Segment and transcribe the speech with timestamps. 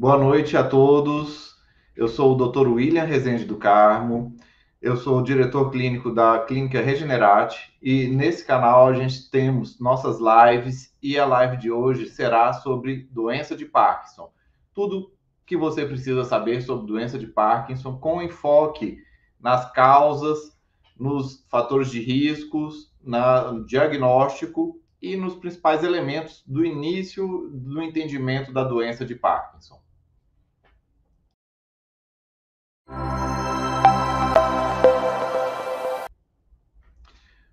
[0.00, 1.56] Boa noite a todos.
[1.96, 2.68] Eu sou o Dr.
[2.68, 4.36] William Rezende do Carmo.
[4.80, 10.18] Eu sou o diretor clínico da Clínica Regenerate e nesse canal a gente temos nossas
[10.20, 14.30] lives e a live de hoje será sobre doença de Parkinson.
[14.72, 15.12] Tudo
[15.44, 18.98] que você precisa saber sobre doença de Parkinson com enfoque
[19.40, 20.56] nas causas,
[20.96, 28.62] nos fatores de riscos, no diagnóstico e nos principais elementos do início do entendimento da
[28.62, 29.87] doença de Parkinson.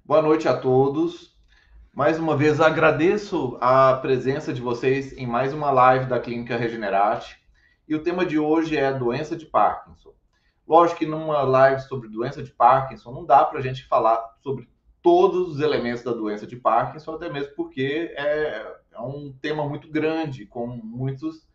[0.07, 1.35] Boa noite a todos.
[1.91, 7.41] Mais uma vez agradeço a presença de vocês em mais uma live da Clínica Regenerate.
[7.87, 10.13] E o tema de hoje é doença de Parkinson.
[10.67, 14.69] Lógico que numa live sobre doença de Parkinson não dá para a gente falar sobre
[15.01, 19.89] todos os elementos da doença de Parkinson, até mesmo porque é, é um tema muito
[19.89, 21.47] grande, com muitas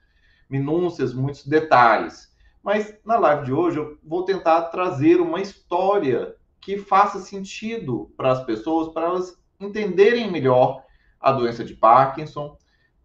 [0.49, 2.37] minúcias, muitos detalhes.
[2.65, 8.33] Mas na live de hoje eu vou tentar trazer uma história que faça sentido para
[8.33, 10.85] as pessoas, para elas entenderem melhor
[11.21, 12.57] a doença de Parkinson,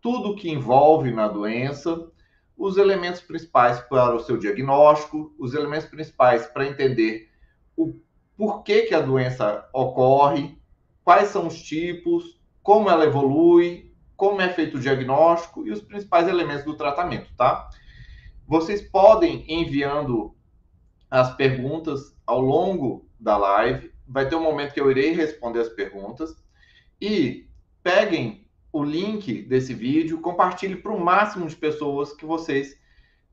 [0.02, 2.10] tudo que envolve na doença,
[2.58, 7.30] os elementos principais para o seu diagnóstico, os elementos principais para entender
[7.76, 7.94] o
[8.38, 10.58] porquê que a doença ocorre,
[11.04, 16.28] quais são os tipos, como ela evolui, como é feito o diagnóstico e os principais
[16.28, 17.70] elementos do tratamento, tá?
[18.48, 20.36] Vocês podem enviando
[21.10, 23.92] as perguntas ao longo da live.
[24.08, 26.36] Vai ter um momento que eu irei responder as perguntas.
[27.02, 27.50] E
[27.82, 32.78] peguem o link desse vídeo, compartilhe para o máximo de pessoas que vocês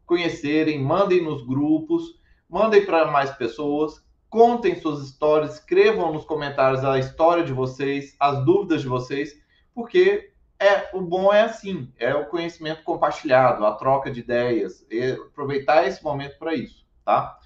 [0.06, 2.18] conhecerem, mandem nos grupos,
[2.48, 8.44] mandem para mais pessoas, contem suas histórias, escrevam nos comentários a história de vocês, as
[8.44, 9.38] dúvidas de vocês,
[9.74, 14.86] porque é o bom é assim, é o conhecimento compartilhado, a troca de ideias,
[15.26, 17.36] aproveitar esse momento para isso, tá?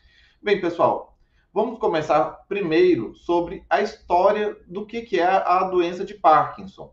[0.42, 1.15] Bem, pessoal,
[1.56, 6.92] Vamos começar primeiro sobre a história do que, que é a doença de Parkinson.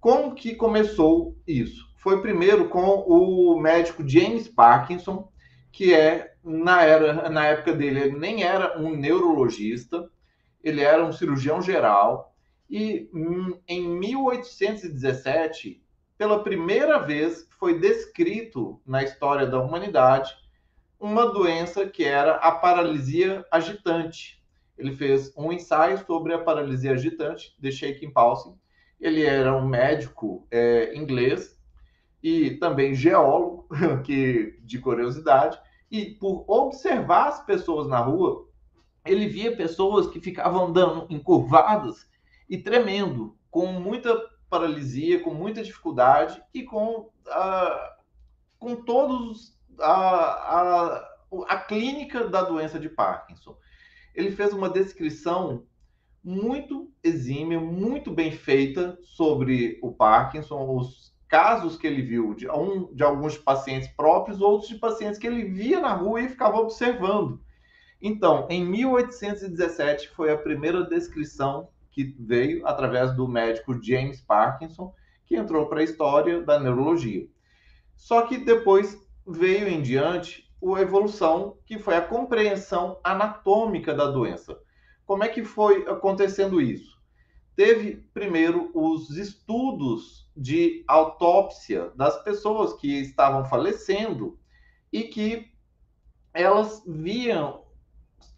[0.00, 1.88] Como que começou isso?
[1.98, 5.30] Foi primeiro com o médico James Parkinson,
[5.70, 10.10] que é na, era, na época dele ele nem era um neurologista,
[10.60, 12.34] ele era um cirurgião geral
[12.68, 15.80] e hum, em 1817,
[16.18, 20.34] pela primeira vez, foi descrito na história da humanidade
[21.02, 24.40] uma doença que era a paralisia agitante.
[24.78, 28.54] Ele fez um ensaio sobre a paralisia agitante de Shaking Palsy.
[29.00, 31.60] Ele era um médico é, inglês
[32.22, 33.66] e também geólogo,
[34.06, 35.58] que de curiosidade,
[35.90, 38.46] e por observar as pessoas na rua,
[39.04, 42.08] ele via pessoas que ficavam andando encurvadas
[42.48, 44.16] e tremendo, com muita
[44.48, 48.02] paralisia, com muita dificuldade e com, uh,
[48.60, 51.08] com todos a, a,
[51.48, 53.56] a clínica da doença de Parkinson.
[54.14, 55.66] Ele fez uma descrição
[56.22, 62.94] muito exímia, muito bem feita sobre o Parkinson, os casos que ele viu de, um,
[62.94, 67.40] de alguns pacientes próprios, outros de pacientes que ele via na rua e ficava observando.
[68.00, 74.92] Então, em 1817 foi a primeira descrição que veio através do médico James Parkinson,
[75.24, 77.26] que entrou para a história da neurologia.
[77.94, 84.58] Só que depois veio em diante a evolução, que foi a compreensão anatômica da doença.
[85.04, 87.00] Como é que foi acontecendo isso?
[87.56, 94.38] Teve primeiro os estudos de autópsia das pessoas que estavam falecendo
[94.92, 95.50] e que
[96.32, 97.64] elas viam,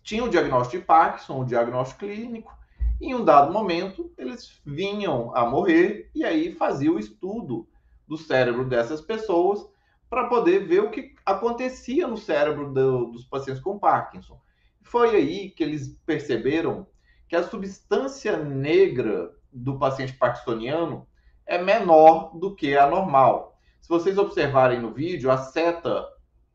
[0.03, 2.53] tinham o diagnóstico de Parkinson, o diagnóstico clínico,
[3.01, 7.69] em um dado momento eles vinham a morrer e aí fazia o estudo
[8.07, 9.69] do cérebro dessas pessoas
[10.15, 14.41] para poder ver o que acontecia no cérebro do, dos pacientes com Parkinson.
[14.81, 16.87] Foi aí que eles perceberam
[17.27, 21.05] que a substância negra do paciente parkinsoniano
[21.45, 23.59] é menor do que a normal.
[23.81, 26.07] Se vocês observarem no vídeo, a seta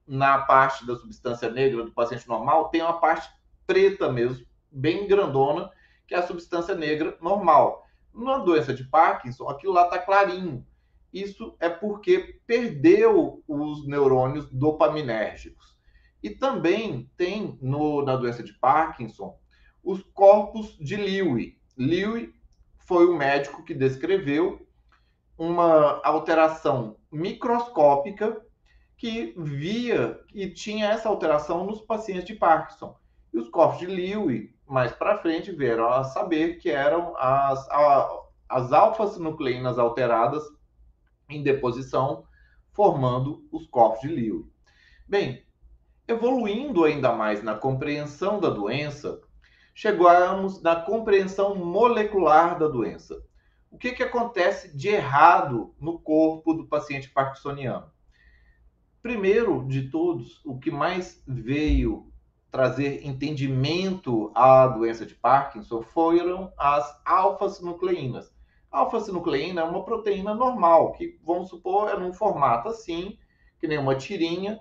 [0.08, 3.30] na parte da substância negra do paciente normal tem uma parte
[3.68, 5.70] preta mesmo, bem grandona,
[6.08, 7.86] que é a substância negra normal.
[8.14, 10.66] Na doença de Parkinson, aquilo lá está clarinho.
[11.14, 15.78] Isso é porque perdeu os neurônios dopaminérgicos.
[16.22, 19.38] E também tem no, na doença de Parkinson
[19.84, 21.58] os corpos de Lewy.
[21.78, 22.34] Lewy
[22.80, 24.68] foi o médico que descreveu
[25.38, 28.40] uma alteração microscópica
[28.98, 32.98] que via e tinha essa alteração nos pacientes de Parkinson.
[33.34, 37.66] E os corpos de Lewy, mais para frente, vieram a saber que eram as,
[38.50, 40.44] as alfas nucleínas alteradas
[41.30, 42.26] em deposição
[42.72, 44.48] formando os corpos de Lewis.
[45.08, 45.46] Bem,
[46.08, 49.22] evoluindo ainda mais na compreensão da doença,
[49.76, 53.22] chegamos na compreensão molecular da doença.
[53.72, 57.92] O que, que acontece de errado no corpo do paciente parkinsoniano?
[59.02, 62.12] Primeiro de todos, o que mais veio
[62.52, 68.34] trazer entendimento à doença de Parkinson foram as alfa-sinucleínas.
[68.72, 73.18] Alfa-sinucleína é uma proteína normal, que vamos supor é num formato assim,
[73.60, 74.60] que nem uma tirinha,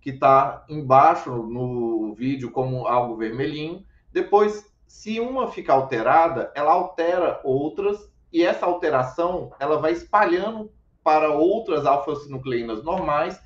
[0.00, 3.84] que está embaixo no vídeo como algo vermelhinho.
[4.12, 10.72] Depois, se uma fica alterada, ela altera outras e essa alteração ela vai espalhando
[11.02, 13.40] para outras alfa-sinucleínas normais.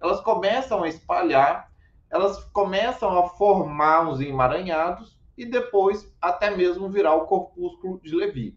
[0.00, 1.70] Elas começam a espalhar,
[2.10, 8.56] elas começam a formar uns emaranhados e depois até mesmo virar o corpúsculo de Levy.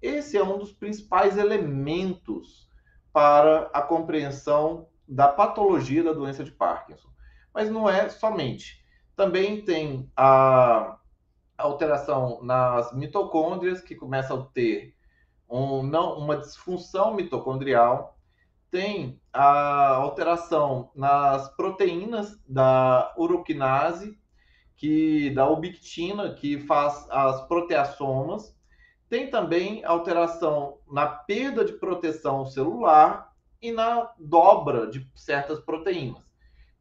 [0.00, 2.68] Esse é um dos principais elementos
[3.12, 7.08] para a compreensão da patologia da doença de Parkinson.
[7.54, 8.84] Mas não é somente.
[9.14, 10.98] Também tem a
[11.56, 14.94] alteração nas mitocôndrias, que começam a ter
[15.48, 18.18] um, não, uma disfunção mitocondrial.
[18.70, 24.18] Tem a alteração nas proteínas da uroquinase,
[24.76, 28.55] que da ubictina, que faz as proteassomas.
[29.08, 33.32] Tem também alteração na perda de proteção celular
[33.62, 36.26] e na dobra de certas proteínas.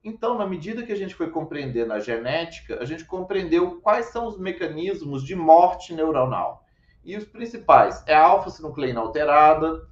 [0.03, 4.27] Então, na medida que a gente foi compreender na genética, a gente compreendeu quais são
[4.27, 6.63] os mecanismos de morte neuronal.
[7.03, 9.87] E os principais é a alfa-sinucleína alterada,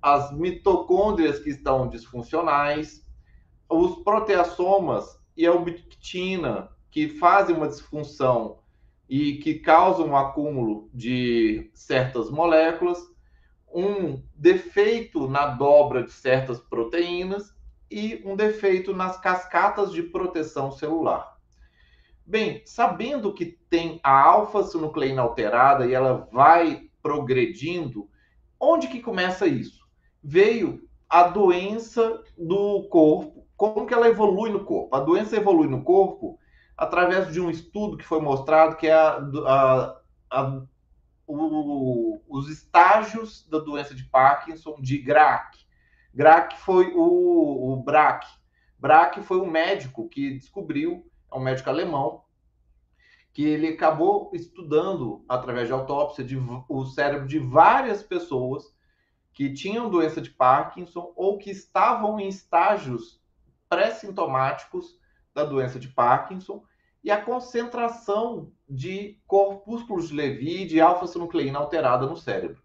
[0.00, 3.06] as mitocôndrias que estão disfuncionais,
[3.68, 8.60] os proteassomas e a ubiquitina, que fazem uma disfunção
[9.08, 12.98] e que causam um acúmulo de certas moléculas,
[13.72, 17.54] um defeito na dobra de certas proteínas
[17.90, 21.36] e um defeito nas cascatas de proteção celular.
[22.24, 28.06] Bem, sabendo que tem a alfa-sinucleína alterada e ela vai progredindo,
[28.60, 29.88] onde que começa isso?
[30.22, 33.46] Veio a doença do corpo.
[33.56, 34.94] Como que ela evolui no corpo?
[34.94, 36.38] A doença evolui no corpo
[36.78, 40.62] através de um estudo que foi mostrado que é a, a, a
[41.26, 45.58] o, os estágios da doença de Parkinson de Grach.
[46.14, 48.26] Grach foi o, o Brach.
[48.78, 52.22] Brach foi o médico que descobriu, é um médico alemão,
[53.32, 56.38] que ele acabou estudando, através de autópsia, de,
[56.68, 58.72] o cérebro de várias pessoas
[59.32, 63.20] que tinham doença de Parkinson ou que estavam em estágios
[63.68, 64.98] pré-sintomáticos
[65.38, 66.62] da doença de Parkinson
[67.02, 72.60] e a concentração de corpúsculos de Levy de alfa-sinucleína alterada no cérebro.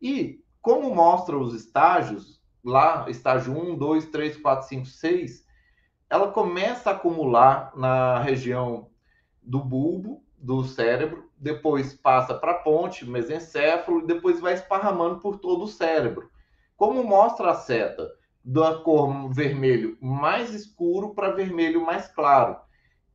[0.00, 5.46] E, como mostra os estágios, lá, estágio 1, 2, 3, 4, 5, 6,
[6.08, 8.88] ela começa a acumular na região
[9.42, 15.38] do bulbo do cérebro, depois passa para a ponte, mesencéfalo, e depois vai esparramando por
[15.38, 16.30] todo o cérebro.
[16.76, 18.08] Como mostra a seta,
[18.44, 22.56] da cor vermelho mais escuro para vermelho mais claro.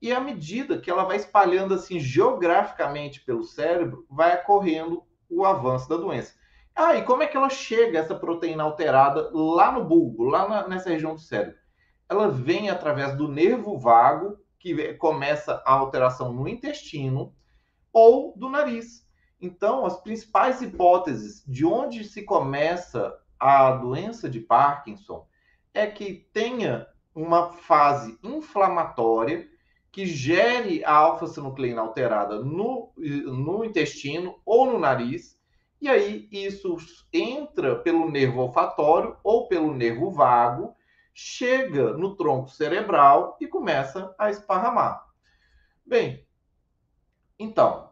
[0.01, 5.89] E à medida que ela vai espalhando assim geograficamente pelo cérebro, vai ocorrendo o avanço
[5.89, 6.35] da doença.
[6.75, 10.67] Ah, e como é que ela chega, essa proteína alterada, lá no bulbo, lá na,
[10.67, 11.57] nessa região do cérebro?
[12.07, 17.33] Ela vem através do nervo vago, que começa a alteração no intestino,
[17.91, 19.07] ou do nariz.
[19.41, 25.27] Então, as principais hipóteses de onde se começa a doença de Parkinson
[25.73, 29.47] é que tenha uma fase inflamatória
[29.91, 35.39] que gere a alfa-sinucleína alterada no, no intestino ou no nariz,
[35.81, 36.77] e aí isso
[37.11, 40.75] entra pelo nervo olfatório ou pelo nervo vago,
[41.13, 45.03] chega no tronco cerebral e começa a esparramar.
[45.85, 46.27] Bem,
[47.39, 47.91] então,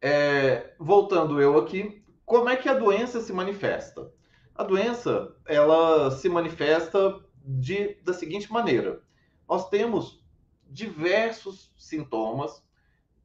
[0.00, 4.12] é, voltando eu aqui, como é que a doença se manifesta?
[4.54, 9.02] A doença, ela se manifesta de, da seguinte maneira.
[9.48, 10.22] Nós temos
[10.70, 12.62] diversos sintomas,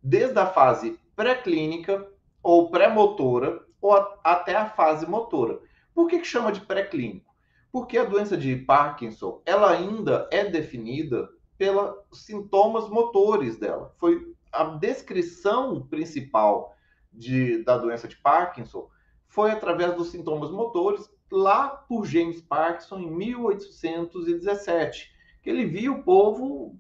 [0.02, 2.08] desde a fase pré-clínica
[2.42, 5.60] ou pré-motora, ou a, até a fase motora.
[5.94, 7.34] Por que, que chama de pré-clínico?
[7.72, 13.94] Porque a doença de Parkinson, ela ainda é definida pelos sintomas motores dela.
[14.00, 16.76] Foi a descrição principal
[17.14, 18.90] de, da doença de Parkinson
[19.28, 26.04] foi através dos sintomas motores lá por James Parkinson em 1817, que ele viu o
[26.04, 26.76] povo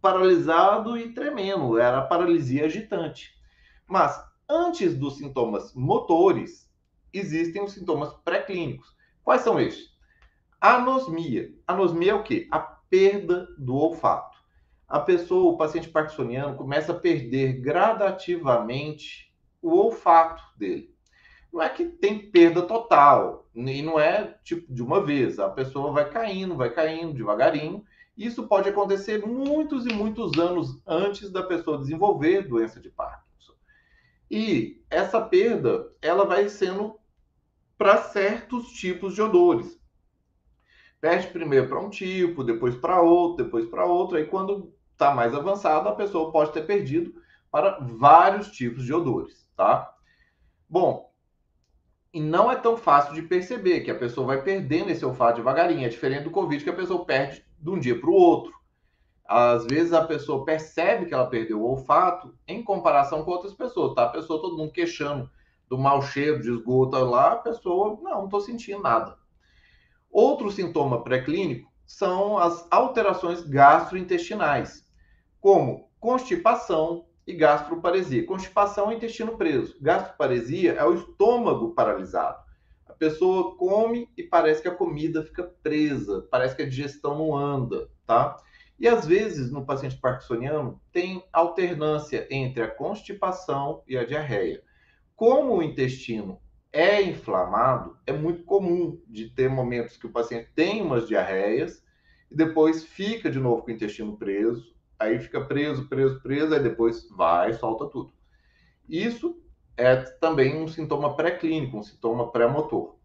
[0.00, 3.34] paralisado e tremendo, era paralisia agitante.
[3.86, 6.70] Mas antes dos sintomas motores,
[7.12, 8.94] existem os sintomas pré-clínicos.
[9.22, 9.94] Quais são esses?
[10.60, 11.54] Anosmia.
[11.66, 12.48] Anosmia é o quê?
[12.50, 14.38] A perda do olfato.
[14.86, 20.93] A pessoa, o paciente parkinsoniano, começa a perder gradativamente o olfato dele.
[21.54, 25.38] Não é que tem perda total, e não é tipo de uma vez.
[25.38, 27.84] A pessoa vai caindo, vai caindo devagarinho.
[28.16, 33.52] Isso pode acontecer muitos e muitos anos antes da pessoa desenvolver doença de Parkinson.
[34.28, 36.98] E essa perda, ela vai sendo
[37.78, 39.80] para certos tipos de odores.
[41.00, 44.16] Perde primeiro para um tipo, depois para outro, depois para outro.
[44.16, 47.14] Aí, quando está mais avançado, a pessoa pode ter perdido
[47.48, 49.94] para vários tipos de odores, tá?
[50.68, 51.13] Bom,
[52.14, 55.84] e não é tão fácil de perceber que a pessoa vai perdendo esse olfato devagarinho.
[55.84, 58.54] É diferente do Covid que a pessoa perde de um dia para o outro.
[59.26, 63.94] Às vezes a pessoa percebe que ela perdeu o olfato em comparação com outras pessoas,
[63.94, 64.04] tá?
[64.04, 65.28] A pessoa, todo mundo queixando
[65.68, 69.18] do mau cheiro de esgoto lá, a pessoa, não, não estou sentindo nada.
[70.08, 74.86] Outro sintoma pré-clínico são as alterações gastrointestinais,
[75.40, 78.26] como constipação e gastroparesia.
[78.26, 79.76] Constipação é intestino preso.
[79.80, 82.42] Gastroparesia é o estômago paralisado.
[82.86, 87.36] A pessoa come e parece que a comida fica presa, parece que a digestão não
[87.36, 88.36] anda, tá?
[88.78, 94.62] E às vezes no paciente parkinsoniano tem alternância entre a constipação e a diarreia.
[95.16, 96.40] Como o intestino
[96.72, 101.84] é inflamado, é muito comum de ter momentos que o paciente tem umas diarreias
[102.30, 106.62] e depois fica de novo com o intestino preso, aí fica preso, preso, preso, aí
[106.62, 108.12] depois vai solta tudo.
[108.88, 109.40] Isso
[109.76, 112.96] é também um sintoma pré-clínico, um sintoma pré-motor.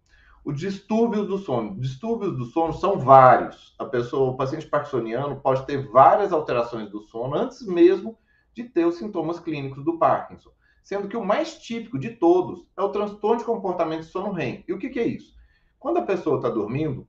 [0.43, 1.79] O distúrbio do sono.
[1.79, 3.75] Distúrbios do sono são vários.
[3.77, 8.17] A pessoa, o paciente parkinsoniano pode ter várias alterações do sono antes mesmo
[8.53, 10.51] de ter os sintomas clínicos do Parkinson
[10.89, 14.63] sendo que o mais típico de todos é o transtorno de comportamento de sono REM.
[14.67, 15.35] E o que, que é isso?
[15.77, 17.07] Quando a pessoa está dormindo,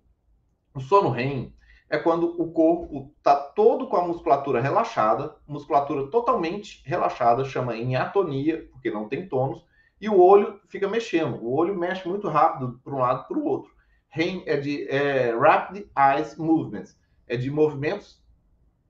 [0.74, 1.54] o sono REM
[1.90, 7.96] é quando o corpo está todo com a musculatura relaxada, musculatura totalmente relaxada, chama em
[7.96, 9.66] atonia, porque não tem tônus,
[10.00, 11.42] e o olho fica mexendo.
[11.42, 13.72] O olho mexe muito rápido para um lado para o outro.
[14.08, 18.22] REM é de é, Rapid Eyes Movements, é de movimentos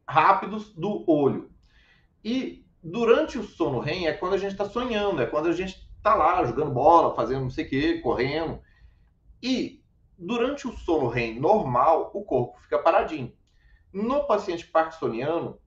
[0.07, 1.51] rápidos do olho.
[2.23, 5.89] E durante o sono REM é quando a gente está sonhando, é quando a gente
[5.97, 8.61] está lá jogando bola, fazendo não sei o quê, correndo.
[9.43, 9.80] E
[10.21, 13.33] durante o sono REM normal, o corpo fica paradinho.
[13.91, 15.59] No paciente parkinsoniano,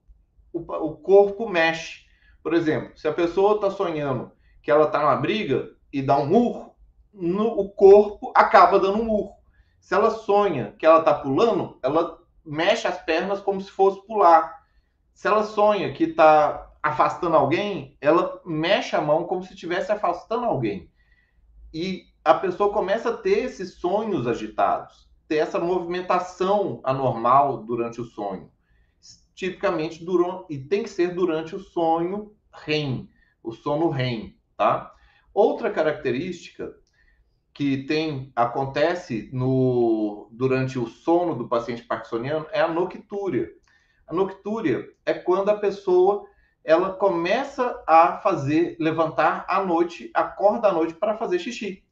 [0.52, 2.04] o, o corpo mexe.
[2.42, 4.30] Por exemplo, se a pessoa está sonhando
[4.62, 6.76] que ela está numa briga e dá um murro,
[7.12, 9.34] no, o corpo acaba dando um murro.
[9.80, 14.64] Se ela sonha que ela está pulando, ela mexe as pernas como se fosse pular.
[15.12, 20.44] Se ela sonha que está afastando alguém, ela mexe a mão como se estivesse afastando
[20.44, 20.90] alguém.
[21.72, 28.04] E a pessoa começa a ter esses sonhos agitados, ter essa movimentação anormal durante o
[28.04, 28.50] sonho.
[29.34, 33.10] Tipicamente, durante, e tem que ser durante o sonho REM,
[33.42, 34.94] o sono REM, tá?
[35.34, 36.74] Outra característica
[37.52, 43.50] que tem acontece no durante o sono do paciente parkinsoniano é a noctúria.
[44.06, 46.26] A noctúria é quando a pessoa
[46.64, 51.84] ela começa a fazer, levantar à noite, acorda à noite para fazer xixi.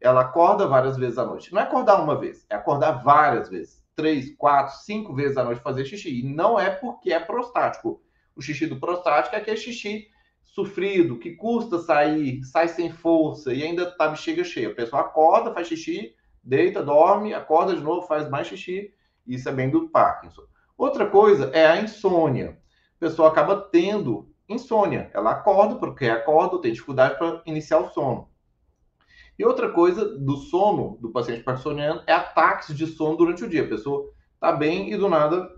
[0.00, 1.52] Ela acorda várias vezes à noite.
[1.52, 3.82] Não é acordar uma vez, é acordar várias vezes.
[3.94, 6.20] Três, quatro, cinco vezes à noite fazer xixi.
[6.20, 8.02] E não é porque é prostático.
[8.34, 10.08] O xixi do prostático é aquele xixi
[10.42, 14.68] sofrido, que custa sair, sai sem força e ainda tá bexiga cheia.
[14.68, 18.92] A pessoa acorda, faz xixi, deita, dorme, acorda de novo, faz mais xixi.
[19.26, 20.42] Isso é bem do Parkinson.
[20.76, 22.58] Outra coisa é a insônia
[22.96, 25.10] a pessoa acaba tendo insônia.
[25.12, 28.28] Ela acorda, porque acorda, tem dificuldade para iniciar o sono.
[29.38, 33.64] E outra coisa do sono do paciente parkinsoniano é ataques de sono durante o dia.
[33.64, 35.54] A pessoa está bem e do nada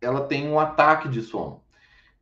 [0.00, 1.62] ela tem um ataque de sono.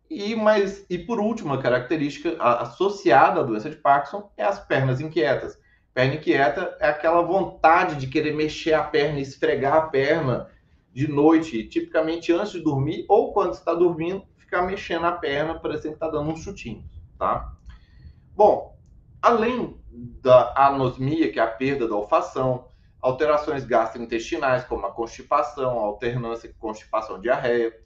[0.08, 5.00] E, mas, e por último, a característica associada à doença de Parkinson é as pernas
[5.00, 5.58] inquietas.
[5.94, 10.48] Perna inquieta é aquela vontade de querer mexer a perna, esfregar a perna,
[10.92, 15.96] de noite, tipicamente antes de dormir, ou quando está dormindo, ficar mexendo a perna, parecendo
[15.96, 16.84] que está dando uns chutinhos,
[17.18, 17.54] tá?
[18.34, 18.78] Bom,
[19.20, 22.66] além da anosmia, que é a perda da olfação,
[23.00, 27.76] alterações gastrointestinais, como a constipação, a alternância constipação diarreia,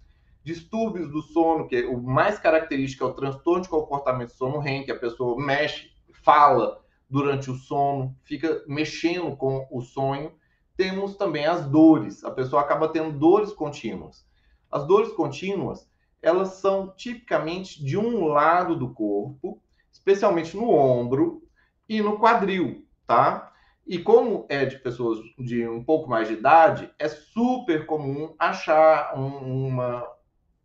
[0.45, 4.85] distúrbios do sono, que é o mais característico é o transtorno de comportamento sono REM,
[4.85, 5.91] que a pessoa mexe,
[6.23, 10.33] fala durante o sono, fica mexendo com o sonho,
[10.77, 12.23] temos também as dores.
[12.23, 14.25] A pessoa acaba tendo dores contínuas.
[14.71, 15.89] As dores contínuas,
[16.21, 19.61] elas são tipicamente de um lado do corpo,
[19.91, 21.46] especialmente no ombro
[21.89, 23.53] e no quadril, tá?
[23.87, 29.17] E como é de pessoas de um pouco mais de idade, é super comum achar
[29.17, 30.05] um, uma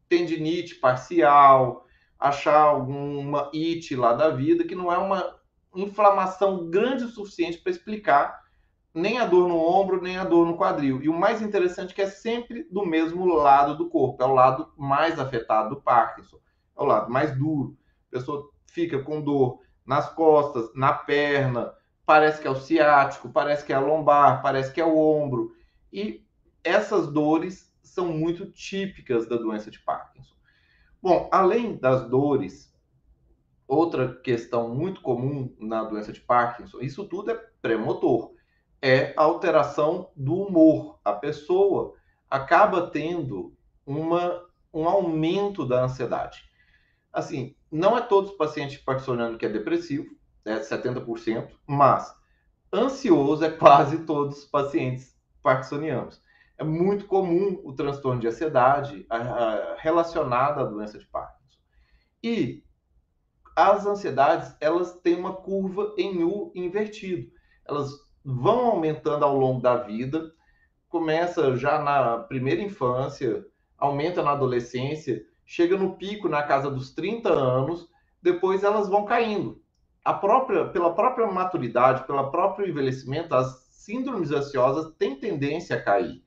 [0.10, 1.86] tendinite parcial,
[2.20, 5.40] achar alguma it lá da vida, que não é uma
[5.76, 8.42] inflamação grande o suficiente para explicar
[8.94, 11.02] nem a dor no ombro, nem a dor no quadril.
[11.02, 14.34] E o mais interessante é que é sempre do mesmo lado do corpo, é o
[14.34, 16.38] lado mais afetado do Parkinson,
[16.78, 17.78] é o lado mais duro.
[18.10, 19.60] A pessoa fica com dor
[19.92, 21.74] nas costas, na perna,
[22.06, 25.54] parece que é o ciático, parece que é a lombar, parece que é o ombro.
[25.92, 26.26] E
[26.64, 30.34] essas dores são muito típicas da doença de Parkinson.
[31.02, 32.74] Bom, além das dores,
[33.68, 38.32] outra questão muito comum na doença de Parkinson, isso tudo é pré-motor,
[38.82, 41.02] é a alteração do humor.
[41.04, 41.96] A pessoa
[42.30, 43.54] acaba tendo
[43.86, 44.42] uma,
[44.74, 46.50] um aumento da ansiedade.
[47.12, 50.06] Assim, não é todos os pacientes parkinsonianos que é depressivo,
[50.44, 52.14] é 70%, mas
[52.74, 56.22] ansioso é quase todos os pacientes parkinsonianos.
[56.58, 59.08] É muito comum o transtorno de ansiedade
[59.78, 61.60] relacionado à doença de Parkinson.
[62.24, 62.64] E
[63.56, 67.32] as ansiedades, elas têm uma curva em U invertido.
[67.68, 67.90] Elas
[68.24, 70.32] vão aumentando ao longo da vida,
[70.88, 73.44] começa já na primeira infância,
[73.78, 77.90] aumenta na adolescência, chega no pico na casa dos 30 anos,
[78.22, 79.62] depois elas vão caindo
[80.04, 86.24] a própria, pela própria maturidade, pelo próprio envelhecimento, as síndromes ansiosas têm tendência a cair.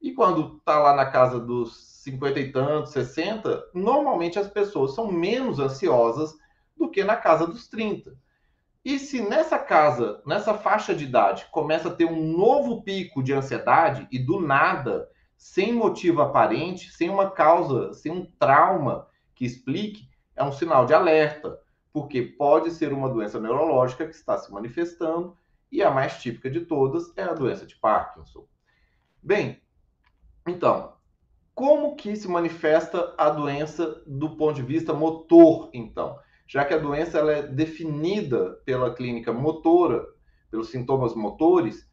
[0.00, 5.10] E quando está lá na casa dos 50 e tantos, 60, normalmente as pessoas são
[5.10, 6.34] menos ansiosas
[6.76, 8.16] do que na casa dos 30.
[8.84, 13.32] E se nessa casa, nessa faixa de idade, começa a ter um novo pico de
[13.32, 15.08] ansiedade e do nada,
[15.44, 20.94] sem motivo aparente, sem uma causa, sem um trauma que explique, é um sinal de
[20.94, 21.60] alerta
[21.92, 25.36] porque pode ser uma doença neurológica que está se manifestando
[25.70, 28.46] e a mais típica de todas é a doença de Parkinson.
[29.22, 29.60] Bem,
[30.48, 30.94] então,
[31.54, 36.18] como que se manifesta a doença do ponto de vista motor, então?
[36.46, 40.06] Já que a doença ela é definida pela clínica motora,
[40.50, 41.86] pelos sintomas motores,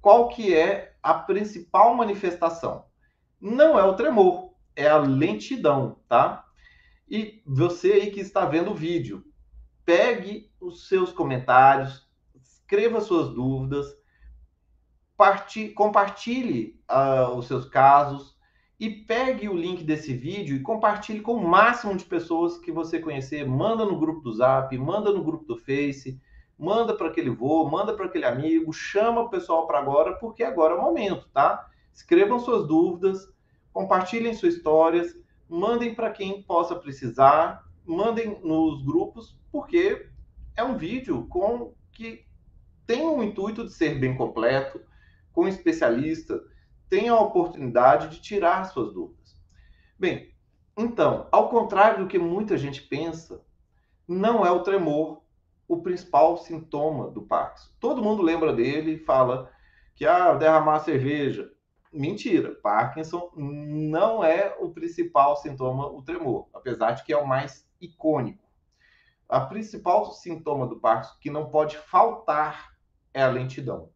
[0.00, 2.84] qual que é a principal manifestação?
[3.44, 6.46] Não é o tremor, é a lentidão, tá?
[7.06, 9.22] E você aí que está vendo o vídeo,
[9.84, 13.86] pegue os seus comentários, escreva suas dúvidas,
[15.74, 18.34] compartilhe uh, os seus casos
[18.80, 22.98] e pegue o link desse vídeo e compartilhe com o máximo de pessoas que você
[22.98, 23.46] conhecer.
[23.46, 26.18] Manda no grupo do Zap, manda no grupo do Face,
[26.58, 30.72] manda para aquele vô, manda para aquele amigo, chama o pessoal para agora, porque agora
[30.72, 31.68] é o momento, tá?
[31.92, 33.33] Escrevam suas dúvidas,
[33.74, 35.14] compartilhem suas histórias,
[35.46, 40.08] mandem para quem possa precisar, mandem nos grupos porque
[40.56, 42.24] é um vídeo com que
[42.86, 44.80] tem o intuito de ser bem completo,
[45.32, 46.42] com especialista,
[46.88, 49.36] tem a oportunidade de tirar suas dúvidas.
[49.98, 50.32] Bem,
[50.76, 53.44] então, ao contrário do que muita gente pensa,
[54.06, 55.22] não é o tremor
[55.66, 57.70] o principal sintoma do Parkinson.
[57.80, 59.50] Todo mundo lembra dele e fala
[59.94, 61.50] que ah, derramar cerveja.
[61.94, 67.66] Mentira, Parkinson não é o principal sintoma, o tremor, apesar de que é o mais
[67.80, 68.44] icônico
[69.28, 72.72] a principal sintoma do Parkinson que não pode faltar
[73.12, 73.90] é a lentidão.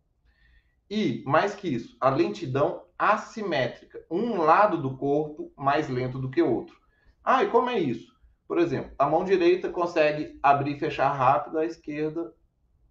[0.91, 4.05] E, mais que isso, a lentidão assimétrica.
[4.11, 6.77] Um lado do corpo mais lento do que o outro.
[7.23, 8.17] Ah, e como é isso?
[8.47, 12.35] Por exemplo, a mão direita consegue abrir e fechar rápido, a esquerda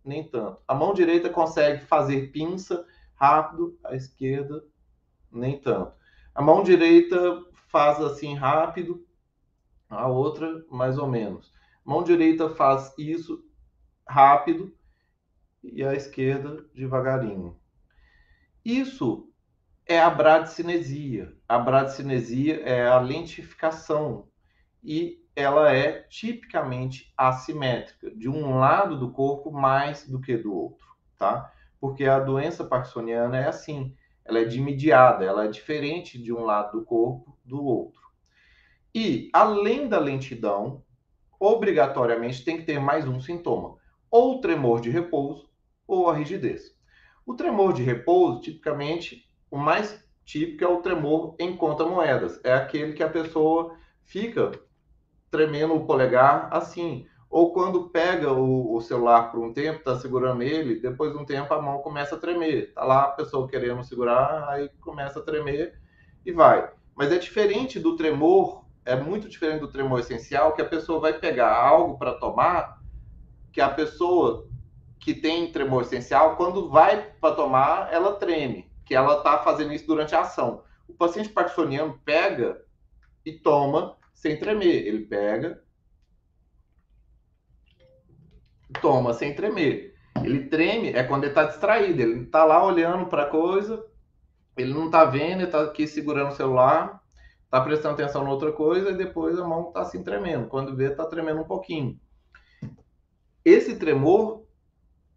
[0.05, 0.61] nem tanto.
[0.67, 4.63] A mão direita consegue fazer pinça rápido, a esquerda
[5.37, 5.93] nem tanto.
[6.33, 7.17] A mão direita
[7.67, 9.05] faz assim rápido,
[9.89, 11.51] a outra mais ou menos.
[11.83, 13.43] Mão direita faz isso
[14.07, 14.75] rápido
[15.63, 17.57] e a esquerda devagarinho.
[18.63, 19.31] Isso
[19.85, 21.33] é a bradicinesia.
[21.47, 24.27] A bradicinesia é a lentificação
[24.83, 30.87] e ela é tipicamente assimétrica, de um lado do corpo mais do que do outro,
[31.17, 31.53] tá?
[31.79, 33.95] Porque a doença parkinsoniana é assim,
[34.27, 38.01] ela é dimediada, ela é diferente de um lado do corpo do outro.
[38.93, 40.83] E além da lentidão,
[41.39, 43.77] obrigatoriamente tem que ter mais um sintoma,
[44.09, 45.49] ou tremor de repouso
[45.87, 46.75] ou a rigidez.
[47.25, 52.39] O tremor de repouso, tipicamente, o mais típico é o tremor em conta-moedas.
[52.43, 54.51] É aquele que a pessoa fica
[55.31, 57.05] tremendo o polegar assim.
[57.29, 61.25] Ou quando pega o, o celular por um tempo, está segurando ele, depois de um
[61.25, 62.69] tempo a mão começa a tremer.
[62.69, 65.79] Está lá a pessoa querendo segurar, aí começa a tremer
[66.25, 66.71] e vai.
[66.95, 71.11] Mas é diferente do tremor é muito diferente do tremor essencial, que a pessoa vai
[71.11, 72.81] pegar algo para tomar,
[73.51, 74.47] que a pessoa
[74.97, 79.85] que tem tremor essencial, quando vai para tomar, ela treme, que ela está fazendo isso
[79.85, 80.63] durante a ação.
[80.87, 82.61] O paciente parkinsoniano pega
[83.25, 84.87] e toma sem tremer.
[84.87, 85.61] Ele pega,
[88.81, 89.95] toma sem tremer.
[90.23, 93.83] Ele treme é quando ele está distraído, ele está lá olhando para coisa,
[94.55, 97.01] ele não está vendo, ele está aqui segurando o celular,
[97.43, 100.47] está prestando atenção em outra coisa e depois a mão está assim tremendo.
[100.47, 101.99] Quando vê, está tremendo um pouquinho.
[103.45, 104.45] Esse tremor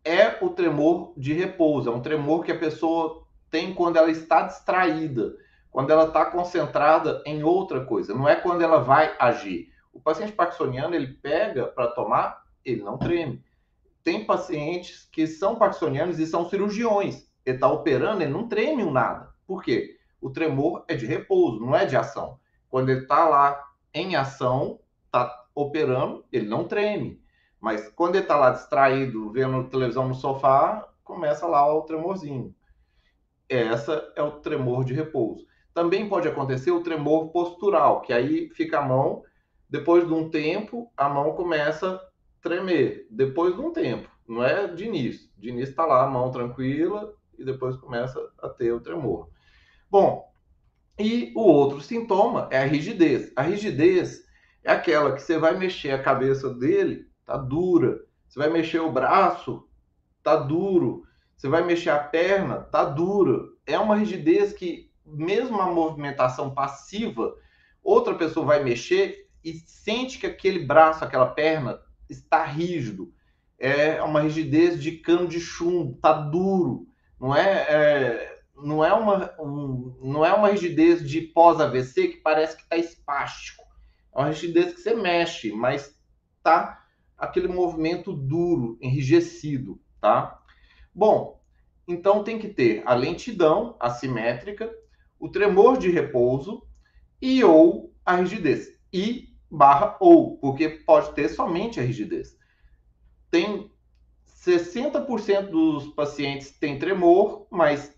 [0.04, 4.42] é o tremor de repouso, é um tremor que a pessoa tem quando ela está
[4.42, 5.34] distraída,
[5.70, 9.68] quando ela está concentrada em outra coisa, não é quando ela vai agir.
[9.92, 13.42] O paciente parkinsoniano, ele pega para tomar, ele não treme.
[14.02, 17.28] Tem pacientes que são parkinsonianos e são cirurgiões.
[17.44, 19.30] Ele está operando, ele não treme um nada.
[19.46, 19.98] Por quê?
[20.20, 22.38] O tremor é de repouso, não é de ação.
[22.68, 27.20] Quando ele está lá em ação, está operando, ele não treme.
[27.60, 32.54] Mas quando ele está lá distraído, vendo televisão no sofá, começa lá o tremorzinho.
[33.48, 35.46] Essa é o tremor de repouso.
[35.74, 39.22] Também pode acontecer o tremor postural, que aí fica a mão,
[39.68, 42.00] depois de um tempo, a mão começa
[42.42, 43.06] tremer.
[43.10, 45.28] Depois de um tempo, não é de início.
[45.36, 49.28] De início está lá a mão tranquila e depois começa a ter o tremor.
[49.90, 50.30] Bom,
[50.98, 53.32] e o outro sintoma é a rigidez.
[53.34, 54.22] A rigidez
[54.62, 58.04] é aquela que você vai mexer a cabeça dele, tá dura.
[58.28, 59.66] Você vai mexer o braço,
[60.22, 61.04] tá duro.
[61.36, 63.48] Você vai mexer a perna, tá dura.
[63.66, 67.34] É uma rigidez que, mesmo a movimentação passiva,
[67.82, 73.12] outra pessoa vai mexer e sente que aquele braço, aquela perna está rígido.
[73.58, 76.86] É uma rigidez de cano de chumbo, tá duro.
[77.18, 82.56] Não é, é não é uma um, não é uma rigidez de pós-AVC que parece
[82.56, 83.64] que está espástico.
[84.14, 85.98] É uma rigidez que você mexe, mas
[86.42, 86.84] tá
[87.16, 90.38] aquele movimento duro, enrijecido, tá?
[90.94, 91.40] Bom,
[91.86, 94.72] então tem que ter a lentidão assimétrica,
[95.18, 96.62] o tremor de repouso
[97.20, 98.68] e ou a rigidez.
[98.92, 102.38] E barra ou, porque pode ter somente a rigidez.
[103.30, 103.70] Tem
[104.26, 107.94] 60% dos pacientes têm tremor, mas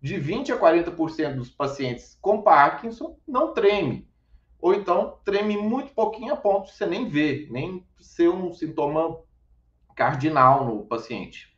[0.00, 4.08] de 20 a 40% dos pacientes com Parkinson não treme
[4.66, 9.16] ou então treme muito pouquinho a ponto de você nem ver, nem ser um sintoma
[9.94, 11.56] cardinal no paciente.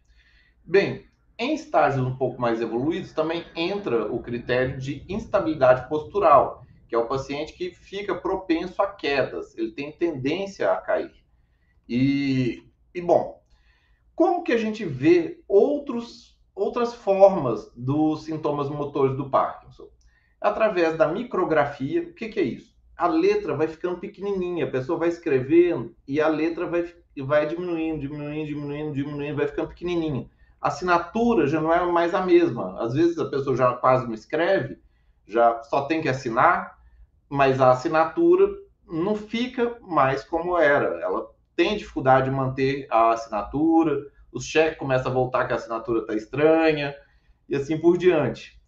[0.62, 1.06] Bem,
[1.38, 6.98] em estágios um pouco mais evoluídos também entra o critério de instabilidade postural, que é
[6.98, 11.14] o paciente que fica propenso a quedas, ele tem tendência a cair.
[11.88, 13.42] E, e bom,
[14.14, 19.88] como que a gente vê outros, outras formas dos sintomas motores do Parkinson?
[20.40, 22.78] Através da micrografia, o que, que é isso?
[22.98, 28.00] a letra vai ficando pequenininha, a pessoa vai escrevendo e a letra vai, vai diminuindo,
[28.00, 30.28] diminuindo, diminuindo, diminuindo, vai ficando pequenininha.
[30.60, 32.82] A assinatura já não é mais a mesma.
[32.82, 34.80] Às vezes a pessoa já quase não escreve,
[35.24, 36.76] já só tem que assinar,
[37.28, 38.48] mas a assinatura
[38.86, 41.00] não fica mais como era.
[41.00, 43.98] Ela tem dificuldade de manter a assinatura,
[44.32, 46.94] os cheques começam a voltar que a assinatura está estranha,
[47.48, 48.58] e assim por diante.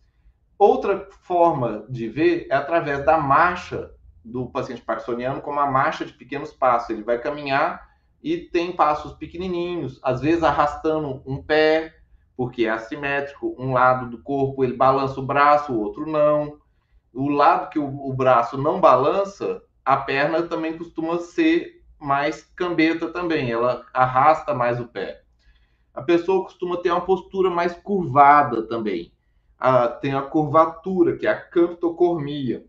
[0.59, 3.91] Outra forma de ver é através da marcha
[4.25, 6.91] do paciente parkinsoniano como uma marcha de pequenos passos.
[6.91, 7.89] Ele vai caminhar
[8.23, 11.95] e tem passos pequenininhos, às vezes arrastando um pé,
[12.37, 16.59] porque é assimétrico, um lado do corpo ele balança o braço, o outro não.
[17.13, 23.13] O lado que o, o braço não balança, a perna também costuma ser mais cambeta
[23.13, 25.23] também, ela arrasta mais o pé.
[25.93, 29.13] A pessoa costuma ter uma postura mais curvada também.
[29.59, 32.65] Ah, tem a curvatura, que é a camptocormia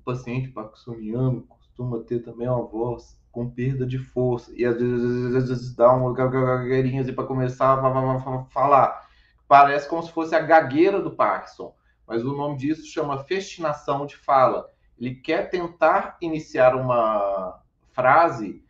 [0.00, 5.74] o paciente parkinsoniano costuma ter também uma voz com perda de força e às vezes,
[5.76, 9.08] dá uma gagueirinha assim para começar a falar.
[9.46, 11.74] Parece como se fosse a gagueira do Parkinson,
[12.10, 14.68] mas o nome disso chama festinação de fala.
[14.98, 18.64] Ele quer tentar iniciar uma frase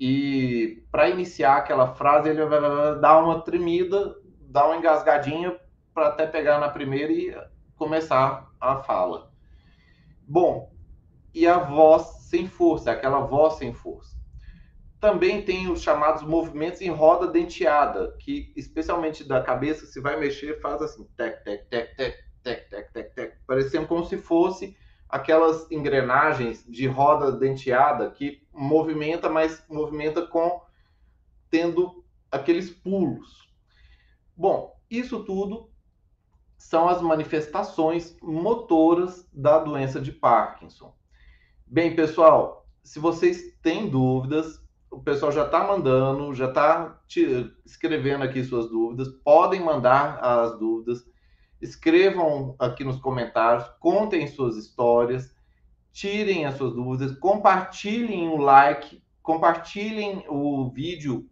[0.00, 2.58] e para iniciar aquela frase ele vai
[2.98, 5.54] dar uma tremida, dar uma engasgadinha
[5.92, 7.36] para até pegar na primeira e
[7.76, 9.30] começar a fala.
[10.26, 10.72] Bom,
[11.34, 14.16] e a voz sem força, aquela voz sem força.
[14.98, 20.58] Também tem os chamados movimentos em roda denteada, que especialmente da cabeça, se vai mexer,
[20.62, 24.76] faz assim, tec, tec, tec, tec, tec, tec, tec, tec, parecendo como se fosse
[25.08, 30.62] aquelas engrenagens de roda denteada que movimenta, mas movimenta com
[31.50, 33.48] tendo aqueles pulos.
[34.36, 35.70] Bom, isso tudo
[36.56, 40.94] são as manifestações motoras da doença de Parkinson.
[41.66, 47.00] Bem, pessoal, se vocês têm dúvidas, o pessoal já está mandando, já está
[47.64, 49.08] escrevendo aqui suas dúvidas.
[49.22, 51.04] Podem mandar as dúvidas.
[51.60, 55.34] Escrevam aqui nos comentários, contem suas histórias,
[55.92, 61.28] tirem as suas dúvidas, compartilhem o like, compartilhem o vídeo,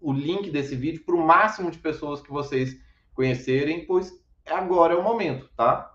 [0.00, 2.78] o link desse vídeo para o máximo de pessoas que vocês
[3.14, 4.12] conhecerem, pois
[4.46, 5.90] agora é o momento, tá?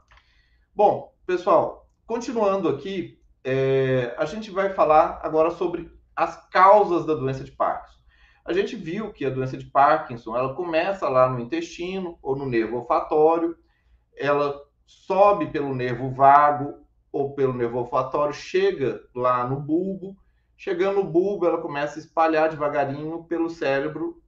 [0.74, 7.44] Bom, pessoal, continuando aqui, é, a gente vai falar agora sobre as causas da doença
[7.44, 8.00] de Parkinson.
[8.44, 12.46] A gente viu que a doença de Parkinson ela começa lá no intestino ou no
[12.46, 13.56] nervo olfatório,
[14.18, 20.18] ela sobe pelo nervo vago ou pelo nervo olfatório, chega lá no bulbo,
[20.58, 24.22] chegando no bulbo ela começa a espalhar devagarinho pelo cérebro,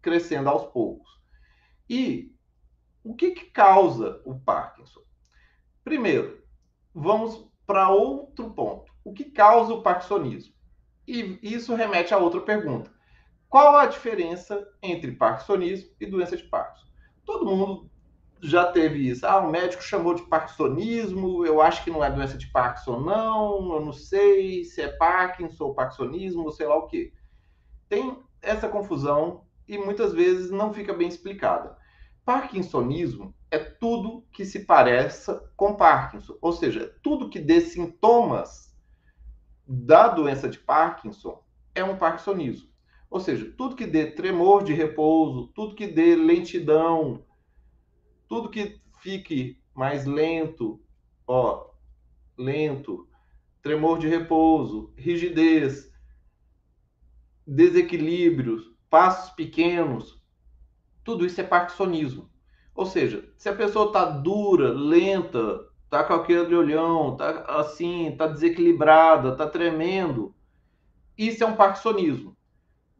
[0.00, 1.10] crescendo aos poucos.
[1.88, 2.32] E
[3.02, 5.00] o que, que causa o Parkinson?
[5.84, 6.42] Primeiro,
[6.94, 8.92] vamos para outro ponto.
[9.04, 10.54] O que causa o parkinsonismo?
[11.06, 12.90] E isso remete a outra pergunta.
[13.48, 16.86] Qual a diferença entre parkinsonismo e doença de Parkinson?
[17.24, 17.90] Todo mundo
[18.40, 19.26] já teve isso.
[19.26, 23.74] Ah, o médico chamou de parkinsonismo, eu acho que não é doença de Parkinson, não,
[23.74, 27.12] eu não sei se é Parkinson ou parkinsonismo, sei lá o quê.
[27.88, 31.76] Tem essa confusão e muitas vezes não fica bem explicada.
[32.24, 38.74] Parkinsonismo é tudo que se pareça com Parkinson, ou seja, tudo que dê sintomas
[39.66, 41.42] da doença de Parkinson
[41.74, 42.68] é um parkinsonismo.
[43.10, 47.24] Ou seja, tudo que dê tremor de repouso, tudo que dê lentidão,
[48.28, 50.80] tudo que fique mais lento,
[51.26, 51.70] ó,
[52.36, 53.08] lento,
[53.62, 55.92] tremor de repouso, rigidez,
[57.46, 60.20] desequilíbrios, passos pequenos,
[61.04, 62.30] tudo isso é parkinsonismo.
[62.74, 68.26] Ou seja, se a pessoa está dura, lenta, está com aquele olhão, está assim, está
[68.26, 70.34] desequilibrada, está tremendo,
[71.16, 72.36] isso é um parkinsonismo.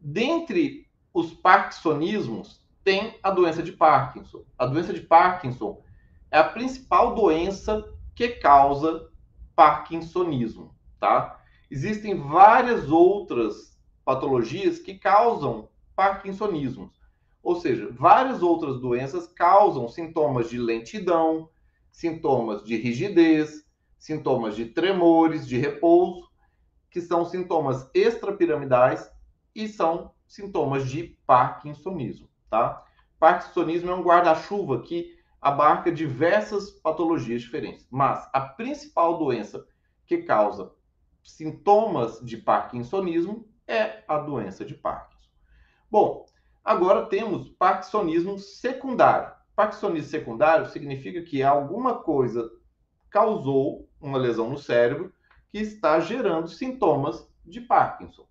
[0.01, 4.45] Dentre os parkinsonismos, tem a doença de Parkinson.
[4.57, 5.83] A doença de Parkinson
[6.31, 9.11] é a principal doença que causa
[9.57, 11.43] parkinsonismo, tá?
[11.69, 16.93] Existem várias outras patologias que causam parkinsonismo.
[17.43, 21.51] Ou seja, várias outras doenças causam sintomas de lentidão,
[21.91, 23.67] sintomas de rigidez,
[23.99, 26.31] sintomas de tremores, de repouso,
[26.89, 29.11] que são sintomas extrapiramidais
[29.53, 32.85] e são sintomas de parkinsonismo, tá?
[33.19, 39.65] Parkinsonismo é um guarda-chuva que abarca diversas patologias diferentes, mas a principal doença
[40.07, 40.73] que causa
[41.23, 45.29] sintomas de parkinsonismo é a doença de Parkinson.
[45.91, 46.27] Bom,
[46.67, 49.33] Agora temos parkinsonismo secundário.
[49.55, 52.51] Parkinsonismo secundário significa que alguma coisa
[53.09, 55.15] causou uma lesão no cérebro
[55.49, 58.27] que está gerando sintomas de Parkinson.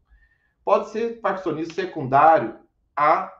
[0.65, 2.59] Pode ser parkinsonismo secundário
[2.93, 3.31] a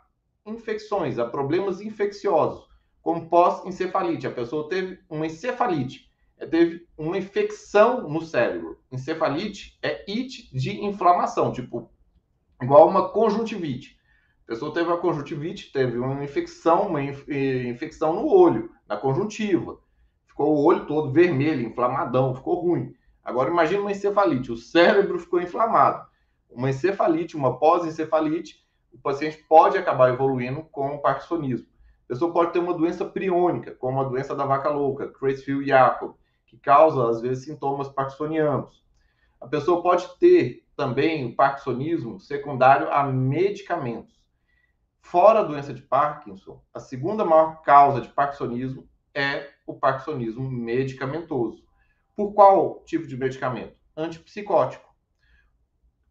[0.45, 2.67] infecções, a problemas infecciosos,
[3.01, 4.27] como pós-encefalite.
[4.27, 6.09] A pessoa teve uma encefalite,
[6.49, 8.79] teve uma infecção no cérebro.
[8.91, 11.89] Encefalite é it de inflamação, tipo
[12.61, 13.97] igual uma conjuntivite.
[14.43, 19.79] A pessoa teve uma conjuntivite, teve uma infecção, uma infecção no olho, na conjuntiva.
[20.27, 22.93] Ficou o olho todo vermelho, inflamadão, ficou ruim.
[23.23, 26.05] Agora imagine uma encefalite, o cérebro ficou inflamado.
[26.49, 28.64] Uma encefalite, uma pós-encefalite,
[28.95, 31.67] o paciente pode acabar evoluindo com o parkinsonismo.
[32.05, 36.57] A pessoa pode ter uma doença priônica, como a doença da vaca louca, Creutzfeldt-Jakob, que
[36.57, 38.83] causa, às vezes, sintomas parkinsonianos.
[39.41, 44.15] A pessoa pode ter também o parkinsonismo secundário a medicamentos.
[45.01, 51.63] Fora a doença de Parkinson, a segunda maior causa de parkinsonismo é o parkinsonismo medicamentoso.
[52.15, 53.75] Por qual tipo de medicamento?
[53.95, 54.89] Antipsicótico.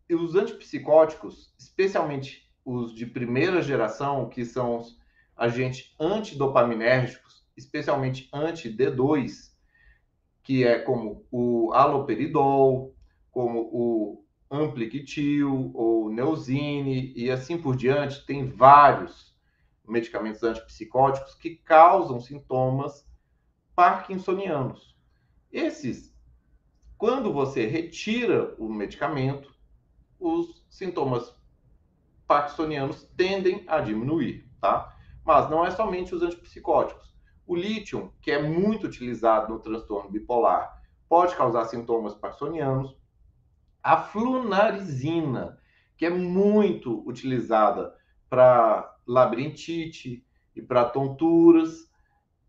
[0.09, 4.99] E os antipsicóticos, especialmente os de primeira geração, que são os
[5.37, 9.53] agentes antidopaminérgicos, especialmente anti-D2,
[10.43, 12.95] que é como o aloperidol,
[13.31, 19.35] como o Ampliquitil ou Neusine e assim por diante, tem vários
[19.87, 23.07] medicamentos antipsicóticos que causam sintomas
[23.75, 24.97] parkinsonianos.
[25.51, 26.15] Esses,
[26.97, 29.55] quando você retira o medicamento,
[30.19, 31.35] os sintomas
[32.27, 34.95] parkinsonianos tendem a diminuir, tá?
[35.25, 37.15] Mas não é somente os antipsicóticos.
[37.47, 42.97] O lítio, que é muito utilizado no transtorno bipolar, pode causar sintomas parkinsonianos
[43.85, 45.59] a flunarizina,
[45.99, 47.95] que é muito utilizada
[48.31, 51.91] para labirintite e para tonturas,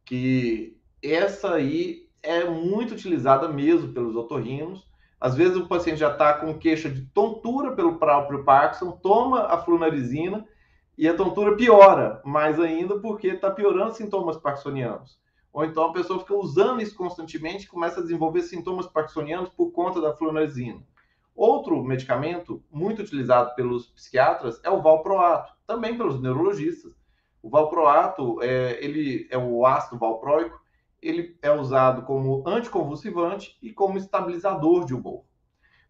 [0.06, 4.88] que essa aí é muito utilizada mesmo pelos otorrinos.
[5.26, 9.58] Às vezes o paciente já está com queixa de tontura pelo próprio Parkinson, toma a
[9.58, 10.48] flunarizina
[10.96, 15.20] e a tontura piora mais ainda porque está piorando sintomas parkinsonianos.
[15.52, 19.72] Ou então a pessoa fica usando isso constantemente e começa a desenvolver sintomas parkinsonianos por
[19.72, 20.80] conta da flunarizina.
[21.36, 26.94] Outro medicamento muito utilizado pelos psiquiatras é o valproato, também pelos neurologistas.
[27.42, 30.62] O valproato, é, ele é o ácido valproico,
[31.02, 35.24] ele é usado como anticonvulsivante e como estabilizador de humor.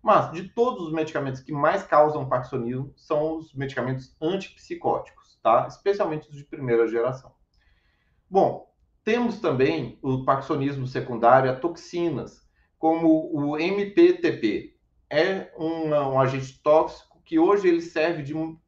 [0.02, 5.66] Mas de todos os medicamentos que mais causam parkinsonismo são os medicamentos antipsicóticos, tá?
[5.68, 7.34] Especialmente os de primeira geração.
[8.30, 8.72] Bom,
[9.04, 12.46] temos também o parkinsonismo secundário a toxinas,
[12.78, 14.76] como o MPTP.
[15.10, 18.24] É um, um agente tóxico que hoje ele serve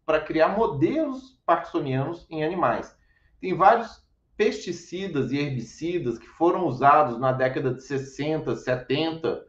[0.06, 2.95] para criar modelos parkinsonianos em animais.
[3.39, 4.07] Tem vários
[4.38, 9.43] pesticidas e herbicidas que foram usados na década de 60, 70,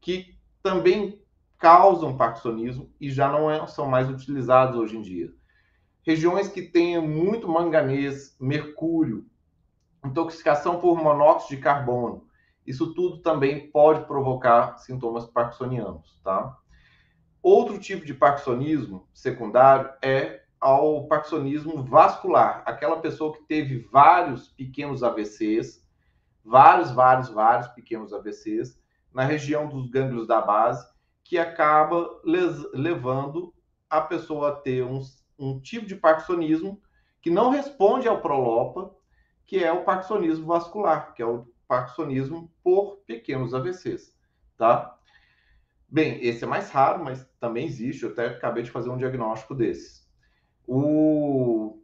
[0.00, 1.20] que também
[1.58, 5.32] causam parkinsonismo e já não é, são mais utilizados hoje em dia.
[6.02, 9.26] Regiões que tenham muito manganês, mercúrio,
[10.04, 12.28] intoxicação por monóxido de carbono.
[12.66, 16.56] Isso tudo também pode provocar sintomas parkinsonianos, tá?
[17.42, 25.04] Outro tipo de parkinsonismo secundário é ao parkinsonismo vascular, aquela pessoa que teve vários pequenos
[25.04, 25.80] AVCs,
[26.44, 28.76] vários, vários, vários pequenos AVCs
[29.14, 30.84] na região dos gânglios da base,
[31.22, 32.20] que acaba
[32.74, 33.54] levando
[33.88, 35.00] a pessoa a ter um,
[35.38, 36.82] um tipo de parkinsonismo
[37.22, 38.92] que não responde ao Prolopa
[39.46, 44.12] que é o parkinsonismo vascular, que é o parkinsonismo por pequenos AVCs,
[44.58, 44.98] tá?
[45.88, 48.02] Bem, esse é mais raro, mas também existe.
[48.02, 50.05] Eu até acabei de fazer um diagnóstico desses.
[50.66, 51.78] O...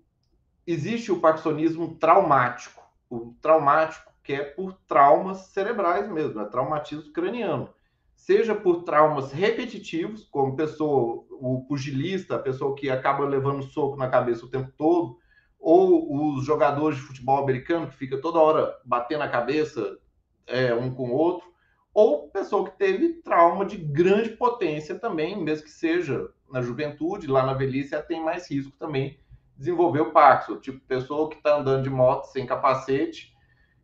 [0.67, 2.83] Existe o parkinsonismo traumático.
[3.09, 7.69] O traumático que é por traumas cerebrais mesmo, é traumatismo craniano.
[8.15, 14.09] Seja por traumas repetitivos, como pessoa, o pugilista, a pessoa que acaba levando soco na
[14.09, 15.19] cabeça o tempo todo,
[15.59, 19.99] ou os jogadores de futebol americano que fica toda hora batendo a cabeça
[20.47, 21.53] é, um com o outro,
[21.93, 27.45] ou pessoa que teve trauma de grande potência também, mesmo que seja na juventude, lá
[27.45, 29.19] na velhice, ela tem mais risco também de
[29.59, 30.61] desenvolver o Parkinson.
[30.61, 33.35] Tipo, pessoa que está andando de moto sem capacete,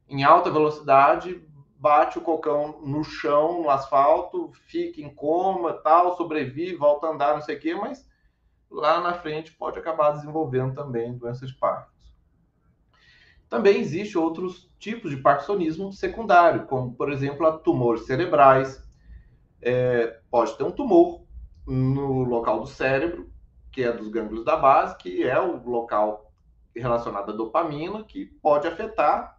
[0.08, 1.42] em alta velocidade,
[1.78, 7.34] bate o cocão no chão, no asfalto, fica em coma, tal, sobrevive, volta a andar,
[7.34, 8.06] não sei o quê, mas
[8.70, 11.98] lá na frente pode acabar desenvolvendo também doença de Parkinson.
[13.48, 18.86] Também existem outros tipos de parkinsonismo secundário, como, por exemplo, tumores cerebrais.
[19.62, 21.26] É, pode ter um tumor
[21.68, 23.30] no local do cérebro,
[23.70, 26.32] que é dos gânglios da base, que é o local
[26.74, 29.38] relacionado à dopamina, que pode afetar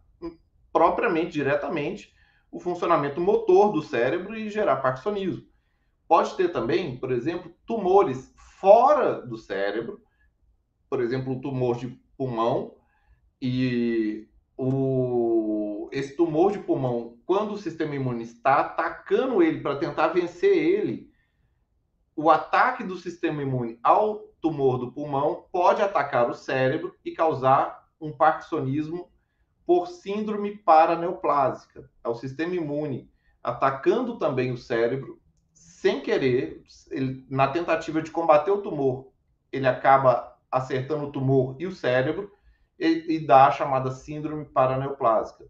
[0.71, 2.13] propriamente, diretamente,
[2.51, 5.47] o funcionamento motor do cérebro e gerar parkinsonismo.
[6.07, 10.01] Pode ter também, por exemplo, tumores fora do cérebro,
[10.89, 11.87] por exemplo, o tumor de
[12.17, 12.75] pulmão,
[13.41, 20.09] e o, esse tumor de pulmão, quando o sistema imune está atacando ele para tentar
[20.09, 21.08] vencer ele,
[22.21, 27.87] o ataque do sistema imune ao tumor do pulmão pode atacar o cérebro e causar
[27.99, 29.09] um parkinsonismo
[29.65, 31.89] por síndrome paraneoplásica.
[32.03, 33.09] É o sistema imune
[33.41, 35.21] atacando também o cérebro
[35.53, 39.13] sem querer, ele, na tentativa de combater o tumor,
[39.49, 42.29] ele acaba acertando o tumor e o cérebro
[42.77, 45.45] e, e dá a chamada síndrome paraneoplásica,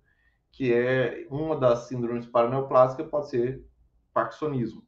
[0.51, 3.65] que é uma das síndromes paraneoplásicas pode ser
[4.13, 4.87] parkinsonismo.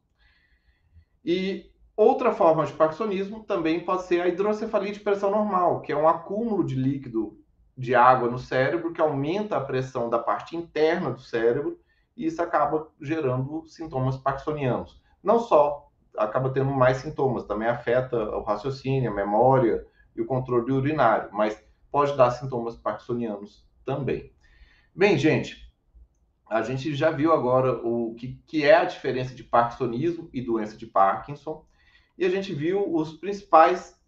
[1.26, 5.98] E outra forma de parkinsonismo também pode ser a hidrocefalia de pressão normal, que é
[5.98, 7.38] um acúmulo de líquido
[7.78, 11.80] de água no cérebro que aumenta a pressão da parte interna do cérebro
[12.16, 18.44] e isso acaba gerando sintomas parkinsonianos não só acaba tendo mais sintomas, também afeta o
[18.44, 24.34] raciocínio, a memória e o controle urinário, mas pode dar sintomas parkinsonianos também.
[24.94, 25.72] Bem, gente,
[26.50, 30.76] a gente já viu agora o que, que é a diferença de parkinsonismo e doença
[30.76, 31.66] de Parkinson,
[32.22, 34.00] e a gente viu os principais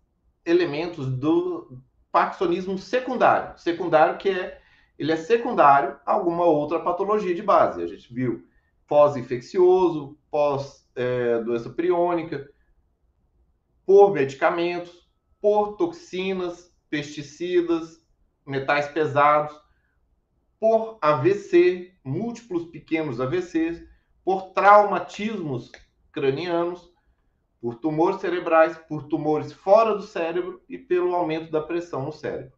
[0.46, 3.58] elementos do parkinsonismo secundário.
[3.58, 4.62] Secundário que é
[5.00, 7.82] ele é secundário a alguma outra patologia de base.
[7.82, 8.48] A gente viu
[8.88, 11.42] pós-infeccioso, pós é,
[11.76, 12.48] priônica,
[13.84, 15.10] por medicamentos,
[15.42, 18.00] por toxinas, pesticidas,
[18.46, 19.60] metais pesados,
[20.60, 23.84] por AVC, múltiplos pequenos AVCs,
[24.24, 25.72] por traumatismos
[26.12, 26.93] cranianos,
[27.64, 32.52] por tumores cerebrais, por tumores fora do cérebro e pelo aumento da pressão no cérebro.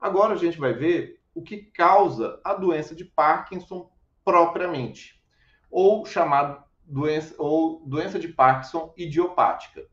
[0.00, 3.90] Agora a gente vai ver o que causa a doença de Parkinson
[4.24, 5.20] propriamente,
[5.68, 9.84] ou chamado doença ou doença de Parkinson idiopática.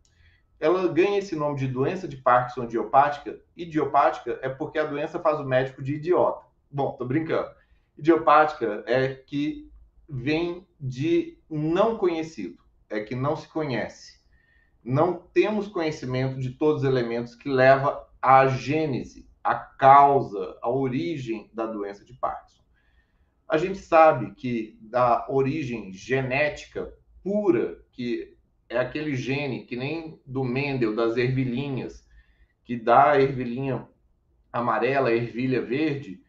[0.60, 3.42] Ela ganha esse nome de doença de Parkinson idiopática.
[3.58, 6.46] Idiopática é porque a doença faz o médico de idiota.
[6.70, 7.50] Bom, tô brincando.
[7.98, 9.72] Idiopática é que
[10.08, 14.21] vem de não conhecido, é que não se conhece.
[14.84, 21.50] Não temos conhecimento de todos os elementos que leva à gênese, à causa, à origem
[21.54, 22.62] da doença de Parkinson.
[23.48, 26.92] A gente sabe que da origem genética
[27.24, 28.36] pura, que
[28.70, 32.08] é aquele gene que nem do Mendel, das ervilhinhas,
[32.64, 33.88] que dá a ervilhinha
[34.52, 36.22] amarela, a ervilha verde,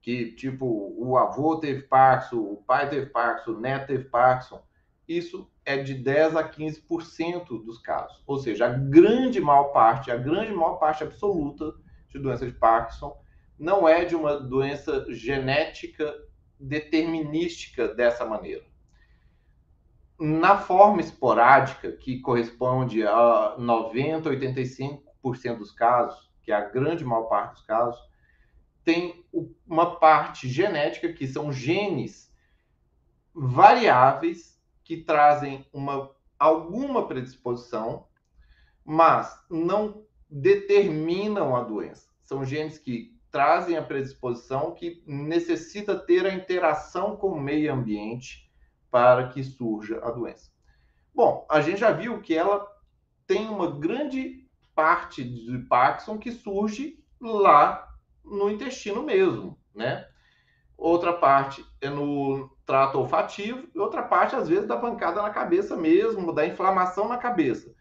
[0.00, 4.62] que tipo o avô teve Parkinson, o pai teve Parkinson, o neto teve Parkinson,
[5.10, 8.22] isso é de 10 a 15% dos casos.
[8.26, 11.74] Ou seja, a grande maior parte, a grande maior parte absoluta
[12.08, 13.20] de doença de Parkinson
[13.58, 16.14] não é de uma doença genética
[16.58, 18.64] determinística dessa maneira.
[20.18, 25.00] Na forma esporádica, que corresponde a 90, 85%
[25.58, 28.00] dos casos, que é a grande maior parte dos casos,
[28.84, 29.24] tem
[29.66, 32.32] uma parte genética, que são genes
[33.34, 34.59] variáveis
[34.90, 38.08] que trazem uma, alguma predisposição,
[38.84, 42.10] mas não determinam a doença.
[42.24, 48.50] São genes que trazem a predisposição que necessita ter a interação com o meio ambiente
[48.90, 50.50] para que surja a doença.
[51.14, 52.66] Bom, a gente já viu que ela
[53.28, 60.08] tem uma grande parte de Parkinson que surge lá no intestino mesmo, né?
[60.76, 65.76] Outra parte é no trato olfativo e outra parte, às vezes, da pancada na cabeça
[65.76, 67.74] mesmo, da inflamação na cabeça.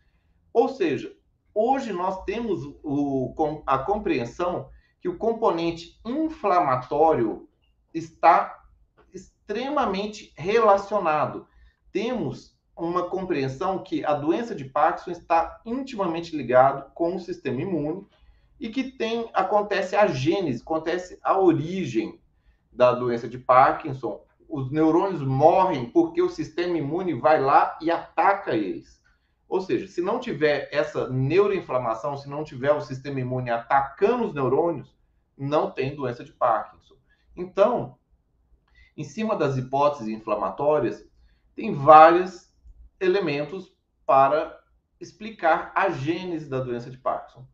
[0.51, 1.15] Ou seja,
[1.53, 4.67] hoje nós temos o, a compreensão
[4.99, 7.47] que o componente inflamatório
[7.93, 8.63] está
[9.13, 11.45] extremamente relacionado.
[11.91, 18.07] Temos uma compreensão que a doença de Parkinson está intimamente ligado com o sistema imune
[18.59, 22.19] e que tem acontece a gênese, acontece a origem
[22.71, 24.27] da doença de Parkinson.
[24.49, 28.99] Os neurônios morrem porque o sistema imune vai lá e ataca eles.
[29.47, 34.33] Ou seja, se não tiver essa neuroinflamação, se não tiver o sistema imune atacando os
[34.33, 34.97] neurônios,
[35.37, 36.95] não tem doença de Parkinson.
[37.35, 37.95] Então,
[38.97, 41.07] em cima das hipóteses inflamatórias,
[41.55, 42.51] tem vários
[42.99, 43.71] elementos
[44.05, 44.59] para
[44.99, 47.45] explicar a gênese da doença de Parkinson.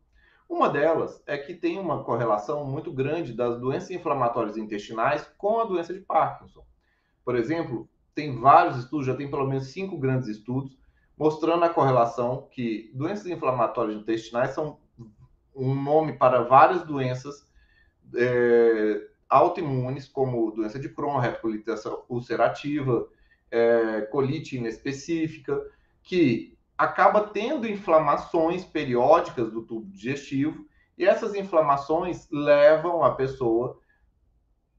[0.48, 5.64] Uma delas é que tem uma correlação muito grande das doenças inflamatórias intestinais com a
[5.64, 6.64] doença de Parkinson.
[7.26, 10.78] Por exemplo, tem vários estudos, já tem pelo menos cinco grandes estudos,
[11.18, 14.78] mostrando a correlação que doenças inflamatórias intestinais são
[15.52, 17.44] um nome para várias doenças
[18.14, 21.68] é, autoimunes, como doença de Crohn, retocolite
[22.08, 23.08] ulcerativa,
[23.50, 25.60] é, colite inespecífica,
[26.04, 30.64] que acaba tendo inflamações periódicas do tubo digestivo
[30.96, 33.80] e essas inflamações levam a pessoa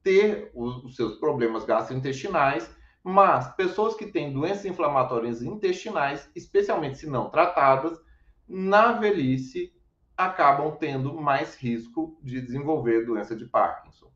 [0.08, 7.30] ter os seus problemas gastrointestinais, mas pessoas que têm doenças inflamatórias intestinais, especialmente se não
[7.30, 8.00] tratadas,
[8.48, 9.74] na velhice
[10.16, 14.10] acabam tendo mais risco de desenvolver doença de Parkinson.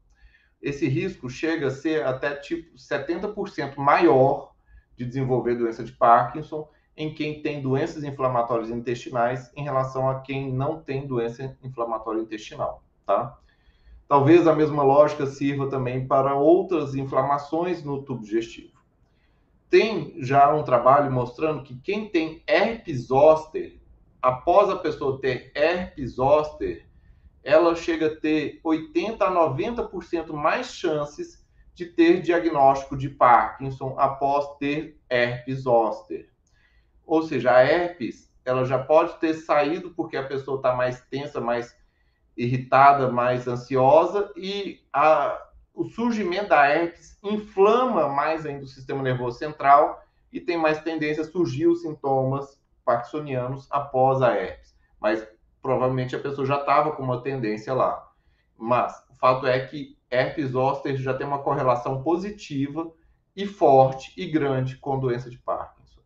[0.61, 4.53] Esse risco chega a ser até tipo 70% maior
[4.95, 10.53] de desenvolver doença de Parkinson em quem tem doenças inflamatórias intestinais em relação a quem
[10.53, 13.37] não tem doença inflamatória intestinal, tá?
[14.11, 18.73] Talvez a mesma lógica sirva também para outras inflamações no tubo digestivo.
[19.69, 23.79] Tem já um trabalho mostrando que quem tem herpes zoster,
[24.21, 26.85] após a pessoa ter herpes zoster,
[27.41, 34.57] ela chega a ter 80 a 90% mais chances de ter diagnóstico de Parkinson após
[34.57, 36.29] ter herpes zoster.
[37.05, 41.39] Ou seja, a herpes, ela já pode ter saído porque a pessoa está mais tensa,
[41.39, 41.79] mais
[42.35, 45.39] irritada, mais ansiosa e a,
[45.73, 51.23] o surgimento da herpes inflama mais ainda o sistema nervoso central e tem mais tendência
[51.23, 54.75] a surgir os sintomas parkinsonianos após a herpes.
[54.99, 55.27] Mas
[55.61, 58.11] provavelmente a pessoa já estava com uma tendência lá.
[58.57, 62.91] Mas o fato é que herpes zoster já tem uma correlação positiva
[63.35, 66.01] e forte e grande com doença de Parkinson.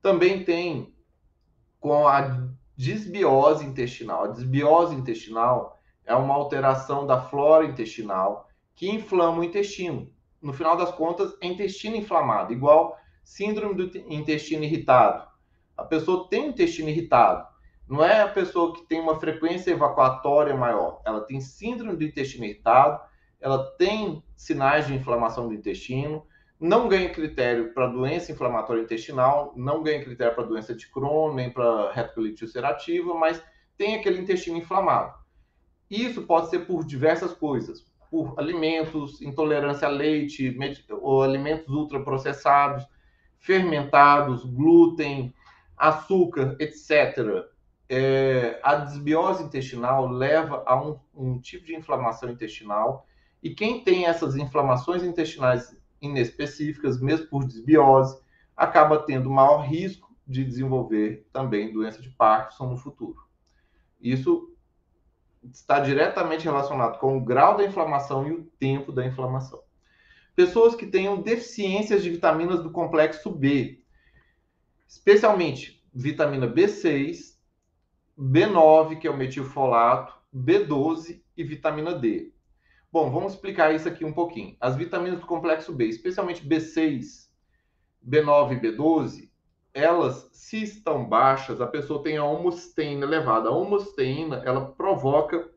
[0.00, 0.94] Também tem
[1.78, 2.48] com a
[2.82, 4.24] disbiose intestinal.
[4.24, 10.10] A disbiose intestinal é uma alteração da flora intestinal que inflama o intestino.
[10.40, 15.28] No final das contas, é intestino inflamado, igual síndrome do intestino irritado.
[15.76, 17.46] A pessoa tem intestino irritado.
[17.88, 21.00] Não é a pessoa que tem uma frequência evacuatória maior.
[21.04, 23.00] Ela tem síndrome do intestino irritado,
[23.40, 26.26] ela tem sinais de inflamação do intestino,
[26.62, 31.50] não ganha critério para doença inflamatória intestinal, não ganha critério para doença de Crohn, nem
[31.50, 33.42] para retocolite ulcerativa, mas
[33.76, 35.12] tem aquele intestino inflamado.
[35.90, 40.56] Isso pode ser por diversas coisas, por alimentos, intolerância a leite,
[40.88, 42.86] ou alimentos ultraprocessados,
[43.40, 45.34] fermentados, glúten,
[45.76, 47.44] açúcar, etc.
[47.88, 53.04] É, a desbiose intestinal leva a um, um tipo de inflamação intestinal,
[53.42, 58.20] e quem tem essas inflamações intestinais inespecíficas, mesmo por desbiose,
[58.56, 63.20] acaba tendo maior risco de desenvolver também doença de Parkinson no futuro.
[64.00, 64.52] Isso
[65.42, 69.60] está diretamente relacionado com o grau da inflamação e o tempo da inflamação.
[70.34, 73.82] Pessoas que tenham deficiências de vitaminas do complexo B,
[74.88, 77.36] especialmente vitamina B6,
[78.18, 82.31] B9, que é o metilfolato, B12 e vitamina D.
[82.92, 84.54] Bom, vamos explicar isso aqui um pouquinho.
[84.60, 87.30] As vitaminas do complexo B, especialmente B6,
[88.06, 89.30] B9 e B12,
[89.72, 93.48] elas, se estão baixas, a pessoa tem a homosteína elevada.
[93.48, 95.50] A homosteína, ela provoca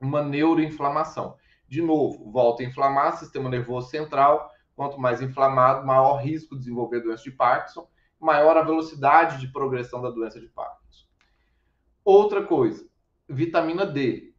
[0.00, 1.36] uma neuroinflamação.
[1.68, 4.50] De novo, volta a inflamar sistema nervoso central.
[4.74, 10.02] Quanto mais inflamado, maior risco de desenvolver doença de Parkinson, maior a velocidade de progressão
[10.02, 11.06] da doença de Parkinson.
[12.04, 12.84] Outra coisa,
[13.28, 14.33] vitamina D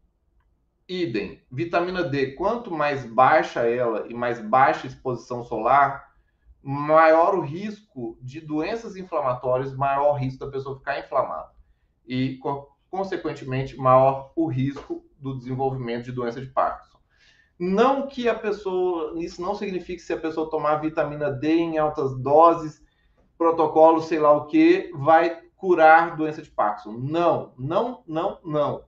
[0.88, 1.42] idem.
[1.52, 6.14] Vitamina D, quanto mais baixa ela e mais baixa exposição solar,
[6.62, 11.50] maior o risco de doenças inflamatórias, maior o risco da pessoa ficar inflamada.
[12.08, 12.40] E,
[12.90, 17.00] consequentemente, maior o risco do desenvolvimento de doença de Parkinson.
[17.58, 21.78] Não que a pessoa, isso não significa que se a pessoa tomar vitamina D em
[21.78, 22.84] altas doses,
[23.38, 26.92] protocolo, sei lá o que, vai curar doença de Parkinson.
[26.92, 28.84] Não, não, não, não.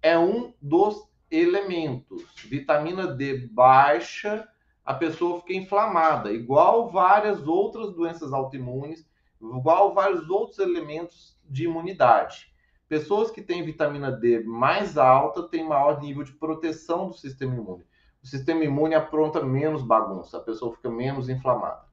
[0.00, 2.22] É um dos elementos.
[2.44, 4.46] Vitamina D baixa,
[4.84, 9.08] a pessoa fica inflamada, igual várias outras doenças autoimunes,
[9.40, 12.52] igual vários outros elementos de imunidade.
[12.88, 17.86] Pessoas que têm vitamina D mais alta têm maior nível de proteção do sistema imune.
[18.22, 21.86] O sistema imune apronta menos bagunça, a pessoa fica menos inflamada.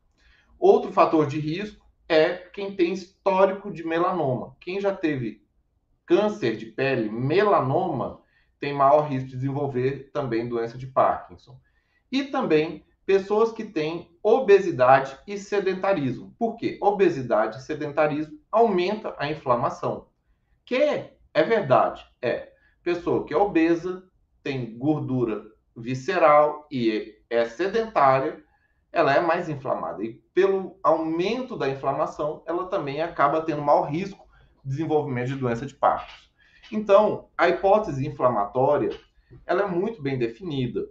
[0.60, 4.58] Outro fator de risco é quem tem histórico de melanoma.
[4.60, 5.42] Quem já teve
[6.06, 8.20] câncer de pele, melanoma,
[8.60, 11.60] tem maior risco de desenvolver também doença de Parkinson.
[12.12, 16.36] E também pessoas que têm obesidade e sedentarismo.
[16.38, 16.78] Por quê?
[16.82, 20.08] Obesidade e sedentarismo aumenta a inflamação.
[20.66, 22.52] Que é verdade, é.
[22.84, 24.04] Pessoa que é obesa,
[24.44, 25.44] tem gordura
[25.76, 28.44] visceral e é sedentária,
[28.92, 30.04] ela é mais inflamada.
[30.04, 34.28] E pelo aumento da inflamação, ela também acaba tendo maior risco
[34.64, 36.29] de desenvolvimento de doença de Parkinson.
[36.72, 38.90] Então, a hipótese inflamatória,
[39.46, 40.88] ela é muito bem definida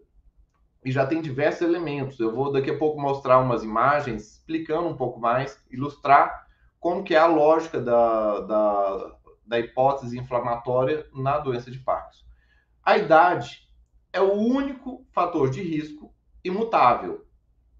[0.84, 2.18] e já tem diversos elementos.
[2.18, 6.46] Eu vou daqui a pouco mostrar umas imagens explicando um pouco mais, ilustrar
[6.80, 9.16] como que é a lógica da, da,
[9.46, 12.24] da hipótese inflamatória na doença de Parkinson.
[12.84, 13.68] A idade
[14.12, 16.12] é o único fator de risco
[16.42, 17.26] imutável.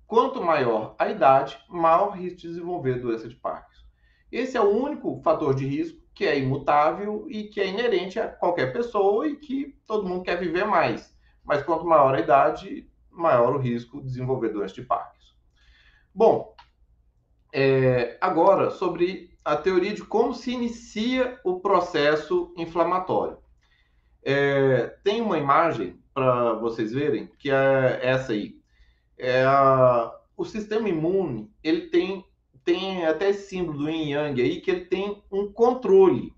[0.07, 3.85] Quanto maior a idade, maior risco de desenvolver doença de Parkinson.
[4.31, 8.27] Esse é o único fator de risco que é imutável e que é inerente a
[8.27, 11.17] qualquer pessoa e que todo mundo quer viver mais.
[11.45, 15.35] Mas quanto maior a idade, maior o risco de desenvolver doença de Parkinson.
[16.13, 16.57] Bom,
[17.53, 23.39] é, agora sobre a teoria de como se inicia o processo inflamatório.
[24.21, 28.61] É, tem uma imagem para vocês verem que é essa aí.
[29.17, 32.28] É a, o sistema imune ele tem
[32.69, 36.35] tem até esse símbolo do yin yang aí, que ele tem um controle.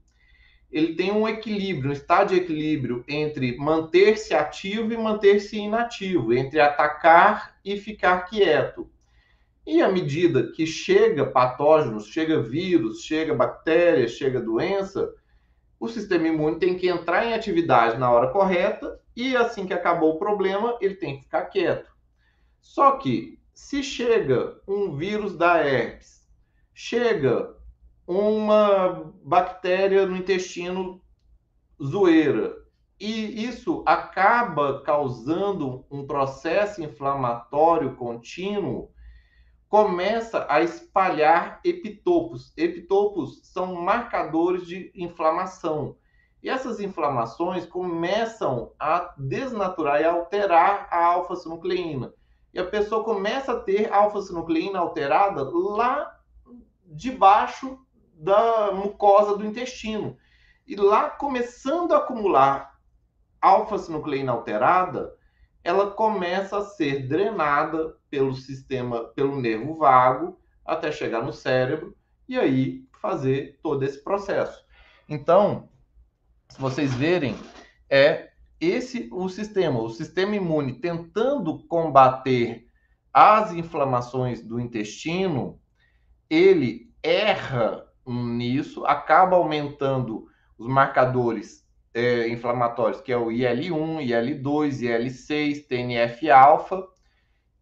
[0.70, 6.60] Ele tem um equilíbrio, um estado de equilíbrio entre manter-se ativo e manter-se inativo, entre
[6.60, 8.88] atacar e ficar quieto.
[9.66, 15.12] E à medida que chega patógenos, chega vírus, chega bactéria, chega doença,
[15.80, 20.14] o sistema imune tem que entrar em atividade na hora correta e assim que acabou
[20.14, 21.90] o problema, ele tem que ficar quieto.
[22.60, 26.19] Só que se chega um vírus da herpes
[26.82, 27.54] chega
[28.06, 30.98] uma bactéria no intestino
[31.82, 32.56] zoeira.
[32.98, 38.90] E isso acaba causando um processo inflamatório contínuo,
[39.68, 42.50] começa a espalhar epitopos.
[42.56, 45.96] Epitopos são marcadores de inflamação.
[46.42, 52.14] E essas inflamações começam a desnaturar e alterar a alfa-sinucleína.
[52.54, 56.19] E a pessoa começa a ter alfa-sinucleína alterada lá
[56.91, 57.78] debaixo
[58.14, 60.16] da mucosa do intestino.
[60.66, 62.78] E lá, começando a acumular
[63.41, 65.14] alfa-sinucleína alterada,
[65.64, 71.97] ela começa a ser drenada pelo sistema, pelo nervo vago, até chegar no cérebro
[72.28, 74.64] e aí fazer todo esse processo.
[75.09, 75.68] Então,
[76.49, 77.36] se vocês verem,
[77.88, 78.30] é
[78.61, 82.66] esse o sistema, o sistema imune tentando combater
[83.12, 85.59] as inflamações do intestino,
[86.30, 90.26] ele erra nisso, acaba aumentando
[90.56, 96.86] os marcadores é, inflamatórios, que é o IL-1, IL-2, IL-6, TNF-alfa,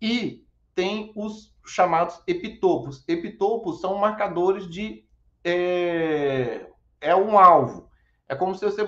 [0.01, 0.45] e
[0.75, 3.05] tem os chamados epitopos.
[3.09, 5.05] Epitopos são marcadores de.
[5.43, 6.67] É,
[7.01, 7.89] é um alvo.
[8.29, 8.87] É como se você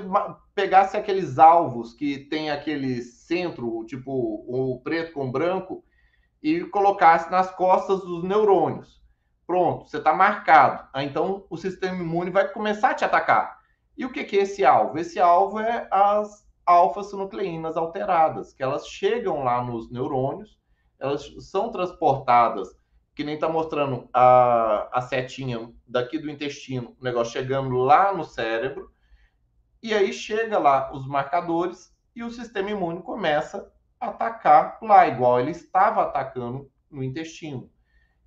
[0.55, 4.13] pegasse aqueles alvos que tem aquele centro, tipo
[4.47, 5.83] o preto com branco,
[6.43, 9.00] e colocasse nas costas dos neurônios.
[9.51, 10.89] Pronto, você está marcado.
[10.95, 13.59] Então o sistema imune vai começar a te atacar.
[13.99, 14.97] E o que, que é esse alvo?
[14.97, 20.57] Esse alvo é as alfa-sinucleínas alteradas, que elas chegam lá nos neurônios,
[21.01, 22.69] elas são transportadas,
[23.13, 28.23] que nem está mostrando a, a setinha daqui do intestino, o negócio chegando lá no
[28.23, 28.89] cérebro,
[29.83, 35.41] e aí chega lá os marcadores e o sistema imune começa a atacar lá, igual
[35.41, 37.69] ele estava atacando no intestino.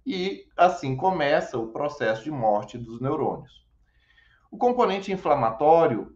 [0.06, 3.64] E assim começa o processo de morte dos neurônios.
[4.52, 6.16] O componente inflamatório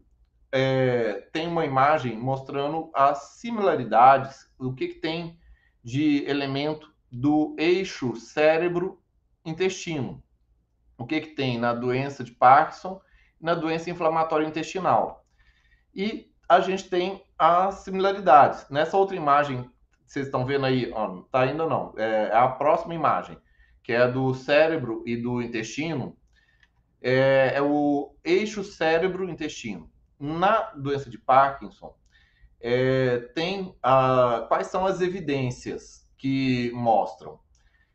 [0.51, 5.39] é, tem uma imagem mostrando as similaridades, o que, que tem
[5.83, 10.21] de elemento do eixo cérebro-intestino.
[10.97, 13.01] O que, que tem na doença de Parkinson
[13.39, 15.25] na doença inflamatória intestinal.
[15.93, 18.67] E a gente tem as similaridades.
[18.69, 19.69] Nessa outra imagem
[20.05, 23.37] vocês estão vendo aí, ó, tá ainda não, é, é a próxima imagem,
[23.87, 26.13] que é do cérebro e do intestino
[27.01, 29.89] é, é o eixo cérebro-intestino.
[30.19, 31.95] Na doença de Parkinson,
[32.59, 37.39] é, tem a, quais são as evidências que mostram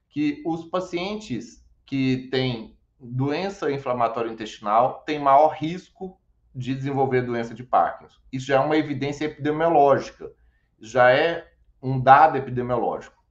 [0.08, 6.18] que os pacientes que têm doença inflamatória intestinal têm maior risco
[6.54, 8.18] de desenvolver doença de Parkinson.
[8.32, 10.32] Isso já é uma evidência epidemiológica,
[10.80, 13.21] já é um dado epidemiológico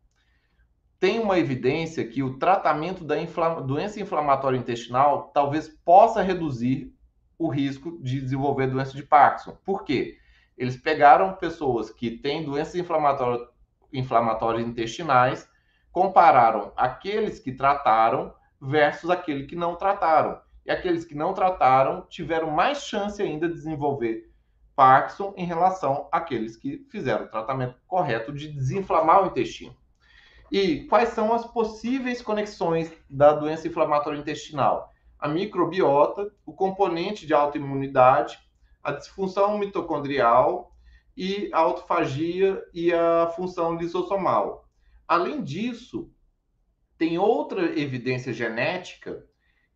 [1.02, 3.16] tem uma evidência que o tratamento da
[3.60, 6.96] doença inflamatória intestinal talvez possa reduzir
[7.40, 9.58] o risco de desenvolver doença de Parkinson.
[9.66, 10.20] Por quê?
[10.56, 15.50] Eles pegaram pessoas que têm doenças inflamatórias, intestinais,
[15.92, 18.32] compararam aqueles que trataram
[18.62, 20.40] versus aqueles que não trataram.
[20.64, 24.32] E aqueles que não trataram tiveram mais chance ainda de desenvolver
[24.76, 29.81] Parkinson em relação àqueles que fizeram o tratamento correto de desinflamar o intestino.
[30.52, 34.92] E quais são as possíveis conexões da doença inflamatória intestinal?
[35.18, 38.38] A microbiota, o componente de autoimunidade,
[38.84, 40.76] a disfunção mitocondrial
[41.16, 44.68] e a autofagia e a função lisossomal.
[45.08, 46.12] Além disso,
[46.98, 49.26] tem outra evidência genética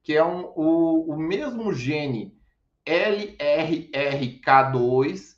[0.04, 2.38] que é um, o, o mesmo gene
[2.86, 5.35] LRRK2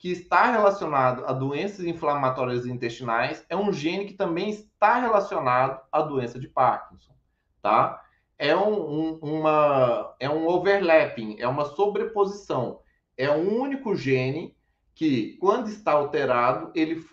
[0.00, 6.00] que está relacionado a doenças inflamatórias intestinais, é um gene que também está relacionado à
[6.00, 7.12] doença de Parkinson,
[7.60, 8.02] tá?
[8.38, 12.80] É um, um, uma, é um overlapping, é uma sobreposição.
[13.14, 14.56] É um único gene
[14.94, 17.04] que, quando está alterado, ele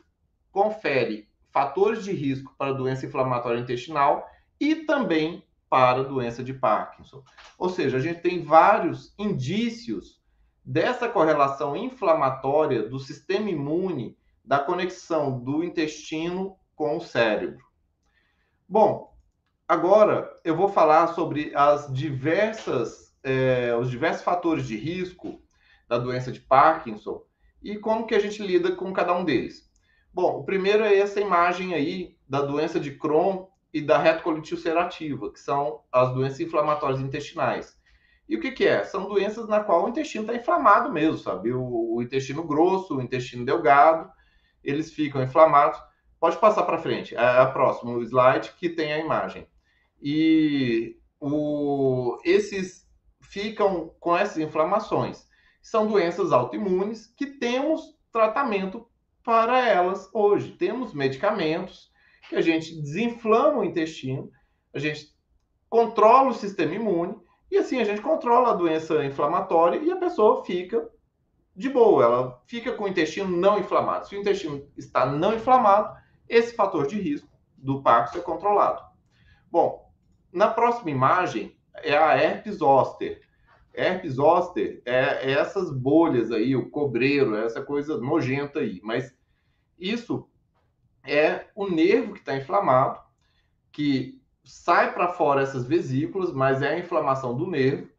[0.49, 4.25] confere fatores de risco para doença inflamatória intestinal
[4.57, 7.21] e também para doença de Parkinson.
[7.59, 10.21] Ou seja, a gente tem vários indícios
[10.67, 17.65] dessa correlação inflamatória do sistema imune, da conexão do intestino com o cérebro.
[18.67, 19.17] Bom,
[19.65, 25.41] agora eu vou falar sobre as diversas, é, os diversos fatores de risco
[25.87, 27.23] da doença de Parkinson
[27.63, 29.71] e como que a gente lida com cada um deles.
[30.13, 35.31] Bom, o primeiro é essa imagem aí da doença de Crohn e da retocolite ulcerativa,
[35.31, 37.76] que são as doenças inflamatórias intestinais.
[38.27, 38.83] E o que, que é?
[38.83, 41.53] São doenças na qual o intestino está inflamado mesmo, sabe?
[41.53, 44.11] O, o, intestino grosso, o intestino delgado,
[44.63, 45.79] eles ficam inflamados.
[46.19, 49.47] Pode passar para frente, a, a próxima slide que tem a imagem.
[50.01, 52.85] E o, esses
[53.21, 55.25] ficam com essas inflamações.
[55.61, 58.87] São doenças autoimunes que temos tratamento
[59.23, 60.51] para elas hoje.
[60.51, 61.91] Temos medicamentos
[62.29, 64.29] que a gente desinflama o intestino,
[64.73, 65.15] a gente
[65.69, 67.15] controla o sistema imune
[67.49, 70.89] e assim a gente controla a doença inflamatória e a pessoa fica
[71.55, 74.07] de boa, ela fica com o intestino não inflamado.
[74.07, 75.97] Se o intestino está não inflamado,
[76.29, 77.27] esse fator de risco
[77.57, 78.83] do Parkinson é controlado.
[79.49, 79.91] Bom,
[80.31, 83.21] na próxima imagem é a herpes zoster.
[83.73, 88.79] Herpes zoster é, é essas bolhas aí, o cobreiro, é essa coisa nojenta aí.
[88.83, 89.15] Mas
[89.79, 90.29] isso
[91.03, 92.99] é o nervo que está inflamado,
[93.71, 97.89] que sai para fora essas vesículas, mas é a inflamação do nervo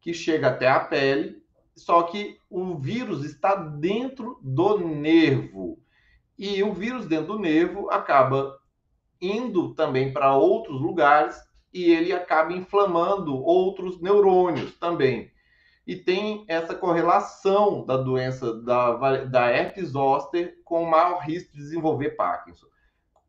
[0.00, 1.40] que chega até a pele,
[1.76, 5.78] só que o vírus está dentro do nervo.
[6.36, 8.58] E o vírus dentro do nervo acaba
[9.20, 11.40] indo também para outros lugares
[11.72, 15.30] e ele acaba inflamando outros neurônios também.
[15.86, 22.10] E tem essa correlação da doença da, da herpes zoster com maior risco de desenvolver
[22.10, 22.66] Parkinson.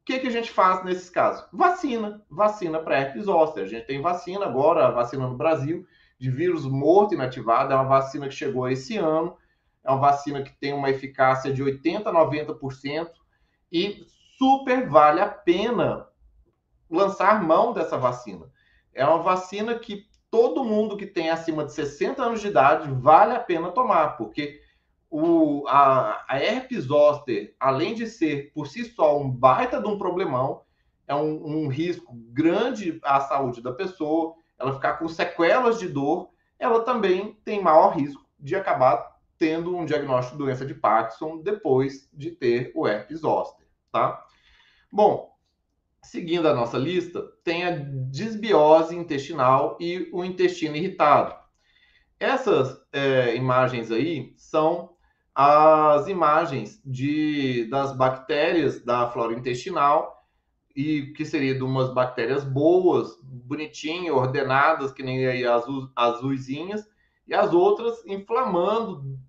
[0.04, 1.48] O que, que a gente faz nesses casos?
[1.54, 3.64] Vacina, vacina para herpes zoster.
[3.64, 5.88] A gente tem vacina agora, a vacina no Brasil,
[6.20, 9.38] de vírus morto inativado, é uma vacina que chegou esse ano,
[9.82, 13.12] é uma vacina que tem uma eficácia de 80% a 90%
[13.72, 14.06] e
[14.38, 16.06] super vale a pena
[16.90, 18.52] lançar mão dessa vacina.
[18.94, 23.36] É uma vacina que todo mundo que tem acima de 60 anos de idade vale
[23.36, 24.60] a pena tomar, porque
[25.16, 29.96] o, a, a herpes zoster, além de ser por si só um baita de um
[29.96, 30.64] problemão,
[31.08, 36.32] é um, um risco grande à saúde da pessoa, ela ficar com sequelas de dor,
[36.58, 42.10] ela também tem maior risco de acabar tendo um diagnóstico de doença de Parkinson depois
[42.12, 44.26] de ter o herpes zoster, tá?
[44.92, 45.32] Bom,
[46.02, 51.36] seguindo a nossa lista, tem a desbiose intestinal e o intestino irritado.
[52.20, 54.93] Essas é, imagens aí são
[55.36, 60.24] as imagens de, das bactérias da flora intestinal
[60.76, 65.66] e que seria de umas bactérias boas, bonitinhas, ordenadas, que nem aí as
[65.96, 66.88] azuisinhas,
[67.28, 69.20] e as outras inflamando,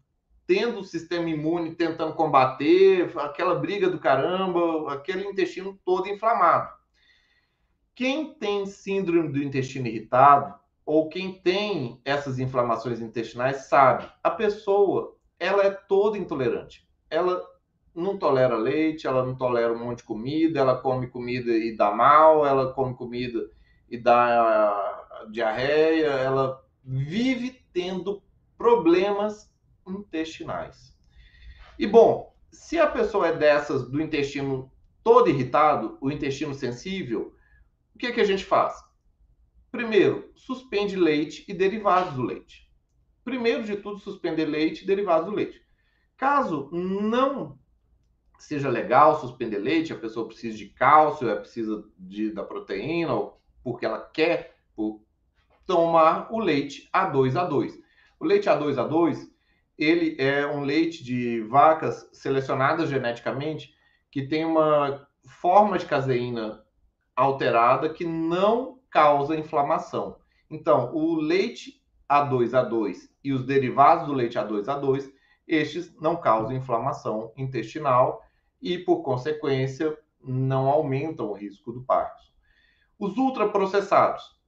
[0.47, 6.71] tendo o sistema imune tentando combater, aquela briga do caramba, aquele intestino todo inflamado.
[7.95, 15.17] Quem tem síndrome do intestino irritado, ou quem tem essas inflamações intestinais, sabe, a pessoa
[15.39, 16.89] ela é toda intolerante.
[17.11, 17.43] Ela
[17.95, 21.91] não tolera leite, ela não tolera um monte de comida, ela come comida e dá
[21.91, 23.51] mal, ela come comida
[23.89, 28.22] e dá diarreia, ela vive tendo
[28.59, 29.53] problemas
[29.87, 30.97] intestinais.
[31.78, 34.70] E bom, se a pessoa é dessas do intestino
[35.03, 37.35] todo irritado, o intestino sensível,
[37.95, 38.82] o que, que a gente faz?
[39.70, 42.64] Primeiro, suspende leite e derivados do leite
[43.25, 45.62] primeiro de tudo, suspender leite e derivados do leite.
[46.16, 47.59] Caso não
[48.39, 53.41] seja legal suspender leite, a pessoa precisa de cálcio, ela precisa de, da proteína, ou
[53.62, 54.55] porque ela quer
[55.66, 57.72] tomar o leite A2A2.
[58.20, 59.29] O leite A2A2,
[59.79, 63.75] ele é um leite de vacas selecionadas geneticamente
[64.11, 66.62] que tem uma forma de caseína
[67.16, 70.18] alterada que não causa inflamação.
[70.51, 75.11] Então, o leite A2A2 e os derivados do leite A2A2,
[75.47, 78.23] estes não causam inflamação intestinal
[78.61, 82.31] e, por consequência, não aumentam o risco do Parkinson.
[82.99, 84.39] Os ultraprocessados,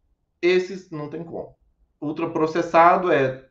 [0.41, 1.55] esses não tem como.
[2.01, 3.49] Ultraprocessado é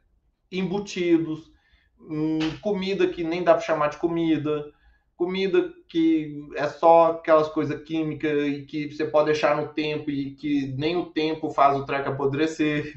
[0.52, 1.52] embutidos,
[2.00, 4.72] hum, comida que nem dá para chamar de comida,
[5.16, 10.36] comida que é só aquelas coisas químicas e que você pode deixar no tempo e
[10.36, 12.96] que nem o tempo faz o treco apodrecer.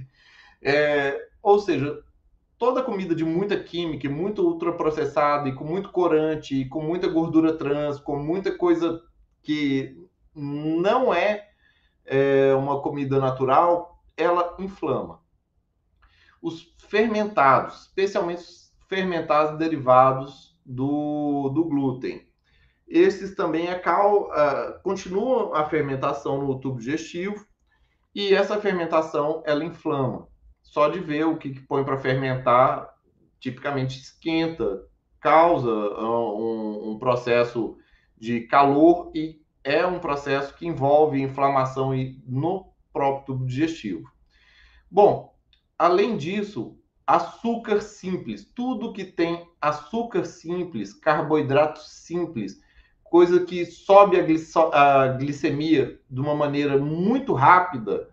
[0.61, 2.03] É, ou seja,
[2.59, 7.57] toda comida de muita química, muito ultraprocessada e com muito corante, e com muita gordura
[7.57, 9.01] trans, com muita coisa
[9.43, 9.97] que
[10.35, 11.49] não é,
[12.05, 15.21] é uma comida natural, ela inflama.
[16.43, 22.27] Os fermentados, especialmente os fermentados derivados do, do glúten,
[22.87, 27.47] esses também é uh, continuam a fermentação no tubo digestivo
[28.15, 30.28] e essa fermentação ela inflama
[30.71, 32.89] só de ver o que, que põe para fermentar,
[33.41, 34.83] tipicamente esquenta,
[35.21, 37.77] causa ah, um, um, processo
[38.17, 41.93] de calor e é um processo que envolve inflamação
[42.27, 44.11] no próprio tubo digestivo.
[44.91, 45.35] Bom,
[45.79, 52.61] além disso, açúcar simples, tudo que tem açúcar simples, carboidrato simples,
[53.03, 58.09] coisa que sobe a, a glicemia de uma maneira muito rápida,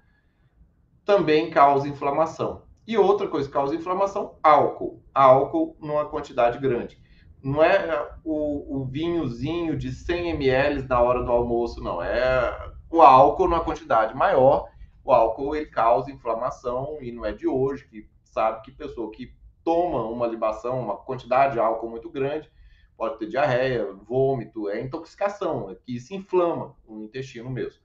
[1.06, 2.64] também causa inflamação.
[2.88, 5.02] E outra coisa que causa inflamação, álcool.
[5.14, 7.00] Álcool numa quantidade grande.
[7.42, 12.02] Não é o, o vinhozinho de 100 ml na hora do almoço, não.
[12.02, 14.68] É o álcool numa quantidade maior.
[15.04, 19.34] O álcool ele causa inflamação e não é de hoje que sabe que pessoa que
[19.64, 22.52] toma uma libação, uma quantidade de álcool muito grande,
[22.98, 27.82] pode ter diarreia, vômito, é intoxicação, é que se inflama o intestino mesmo.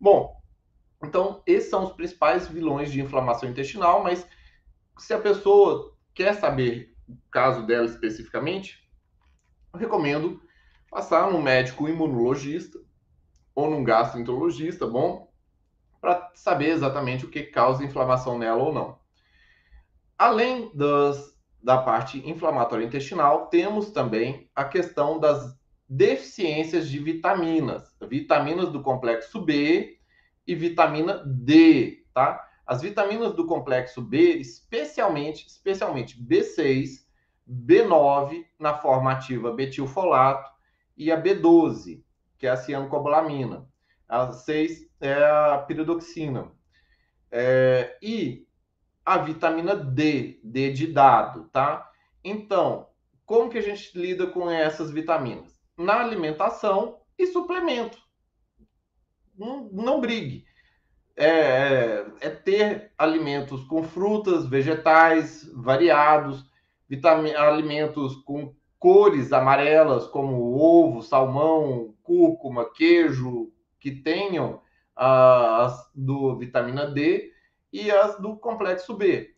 [0.00, 0.41] Bom,
[1.02, 4.26] então, esses são os principais vilões de inflamação intestinal, mas
[4.98, 8.88] se a pessoa quer saber o caso dela especificamente,
[9.72, 10.40] eu recomendo
[10.90, 12.78] passar num médico imunologista
[13.54, 15.30] ou num gastroenterologista, bom,
[16.00, 18.98] para saber exatamente o que causa inflamação nela ou não.
[20.16, 28.70] Além das, da parte inflamatória intestinal, temos também a questão das deficiências de vitaminas, vitaminas
[28.70, 29.98] do complexo B
[30.46, 32.48] e vitamina D, tá?
[32.66, 37.04] As vitaminas do complexo B, especialmente, especialmente B6,
[37.48, 40.50] B9 na forma ativa betilfolato
[40.96, 42.02] e a B12,
[42.38, 43.68] que é a cianocobalamina.
[44.08, 46.52] A 6 é a piridoxina.
[47.30, 48.46] É, e
[49.04, 51.90] a vitamina D, D de dado, tá?
[52.22, 52.88] Então,
[53.24, 55.60] como que a gente lida com essas vitaminas?
[55.76, 57.98] Na alimentação e suplemento.
[59.36, 60.44] Não, não brigue.
[61.14, 66.50] É, é, é, ter alimentos com frutas, vegetais variados,
[67.36, 74.60] alimentos com cores amarelas, como ovo, salmão, cúrcuma, queijo, que tenham
[74.96, 77.32] as do vitamina D
[77.72, 79.34] e as do complexo B.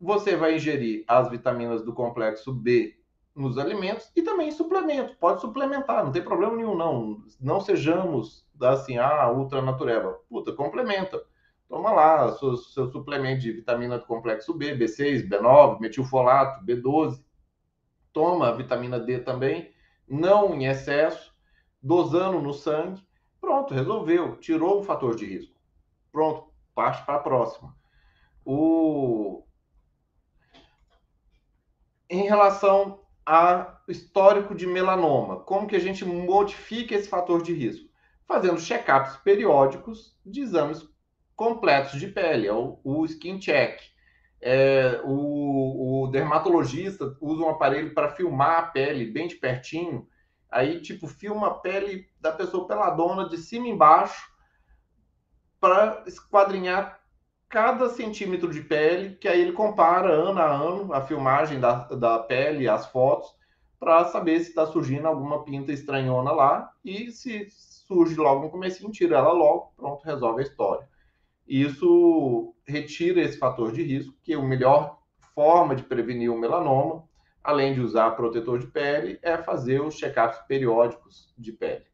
[0.00, 2.96] Você vai ingerir as vitaminas do complexo B
[3.34, 5.16] nos alimentos e também em suplemento.
[5.16, 7.22] Pode suplementar, não tem problema nenhum, não.
[7.40, 10.20] Não sejamos assim, ah, ultra natureba.
[10.28, 11.22] Puta, complementa.
[11.68, 17.22] Toma lá seu, seu suplemento de vitamina do complexo B, B6, B9, metilfolato, B12.
[18.12, 19.72] Toma vitamina D também,
[20.08, 21.34] não em excesso,
[21.82, 23.04] dosando no sangue.
[23.40, 24.36] Pronto, resolveu.
[24.36, 25.54] Tirou o fator de risco.
[26.12, 27.76] Pronto, parte para a próxima.
[28.44, 29.44] O...
[32.08, 37.88] Em relação ao histórico de melanoma, como que a gente modifica esse fator de risco?
[38.26, 40.86] Fazendo check-ups periódicos de exames
[41.36, 43.80] completos de pele, é o, o skin check.
[44.40, 50.06] É, o, o, dermatologista usa um aparelho para filmar a pele bem de pertinho,
[50.50, 54.30] aí tipo filma a pele da pessoa peladona de cima e embaixo
[55.60, 57.00] para esquadrinhar
[57.48, 62.18] cada centímetro de pele, que aí ele compara ano a ano a filmagem da, da
[62.18, 63.34] pele, as fotos,
[63.78, 67.48] para saber se está surgindo alguma pinta estranhona lá e se
[67.86, 70.88] surge logo no começo, tira ela logo, pronto, resolve a história.
[71.46, 74.98] Isso retira esse fator de risco, que é a melhor
[75.34, 77.04] forma de prevenir o melanoma,
[77.42, 81.86] além de usar protetor de pele, é fazer os check-ups periódicos de pele.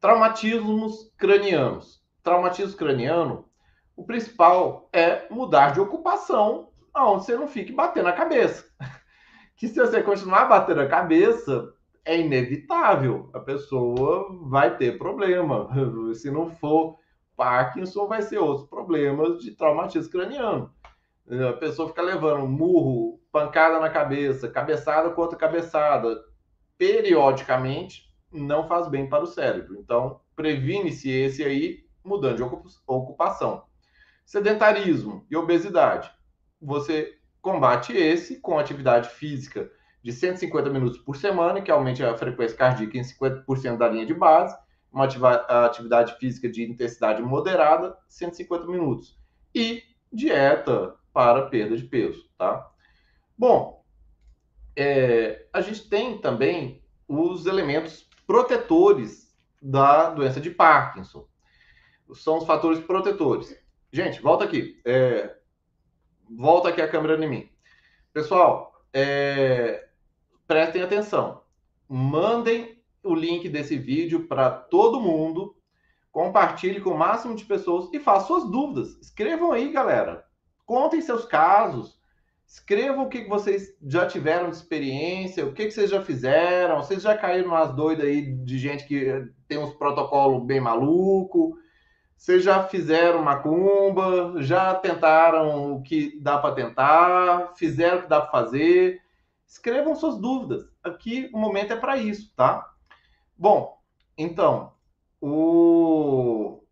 [0.00, 2.04] Traumatismos cranianos.
[2.22, 3.48] Traumatismo craniano,
[3.96, 8.64] o principal é mudar de ocupação, onde você não fique batendo a cabeça.
[9.58, 11.72] Que se você continuar batendo a cabeça,
[12.06, 15.68] é inevitável, a pessoa vai ter problema.
[16.14, 16.98] Se não for
[17.36, 20.72] Parkinson, vai ser outros problemas de traumatismo craniano.
[21.50, 26.24] A pessoa fica levando murro, pancada na cabeça, cabeçada contra cabeçada,
[26.78, 29.76] periodicamente, não faz bem para o cérebro.
[29.80, 32.42] Então, previne-se esse aí mudando de
[32.86, 33.64] ocupação.
[34.24, 36.08] Sedentarismo e obesidade.
[36.62, 39.70] Você combate esse com atividade física
[40.06, 44.14] de 150 minutos por semana, que aumente a frequência cardíaca em 50% da linha de
[44.14, 44.56] base,
[44.92, 49.18] uma atividade física de intensidade moderada, 150 minutos.
[49.52, 49.82] E
[50.12, 52.70] dieta para perda de peso, tá?
[53.36, 53.84] Bom,
[54.76, 61.26] é, a gente tem também os elementos protetores da doença de Parkinson.
[62.14, 63.60] São os fatores protetores.
[63.90, 64.80] Gente, volta aqui.
[64.84, 65.36] É,
[66.30, 67.50] volta aqui a câmera em mim.
[68.12, 69.85] Pessoal, é,
[70.46, 71.42] prestem atenção.
[71.88, 75.54] Mandem o link desse vídeo para todo mundo.
[76.10, 78.98] Compartilhe com o máximo de pessoas e façam suas dúvidas.
[79.00, 80.24] Escrevam aí, galera.
[80.64, 82.00] Contem seus casos.
[82.46, 86.78] Escrevam o que vocês já tiveram de experiência, o que vocês já fizeram.
[86.78, 91.58] Vocês já caíram nas doidas aí de gente que tem uns protocolos bem maluco.
[92.16, 98.20] Vocês já fizeram macumba, já tentaram o que dá para tentar, fizeram o que dá
[98.20, 99.02] para fazer.
[99.46, 100.64] Escrevam suas dúvidas.
[100.82, 102.68] Aqui o momento é para isso, tá?
[103.38, 103.80] Bom,
[104.18, 104.72] então,
[105.20, 106.62] o...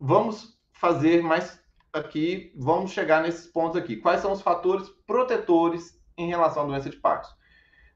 [0.00, 1.62] vamos fazer mais
[1.92, 3.96] aqui, vamos chegar nesses pontos aqui.
[3.96, 7.34] Quais são os fatores protetores em relação à doença de Parkinson?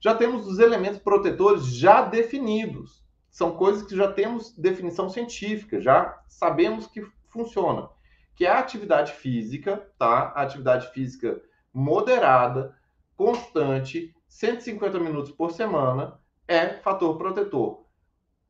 [0.00, 3.04] Já temos os elementos protetores já definidos.
[3.30, 7.88] São coisas que já temos definição científica, já sabemos que funciona.
[8.36, 10.32] Que é a atividade física, tá?
[10.34, 11.40] A atividade física
[11.72, 12.76] moderada,
[13.16, 17.84] constante, 150 minutos por semana, é fator protetor.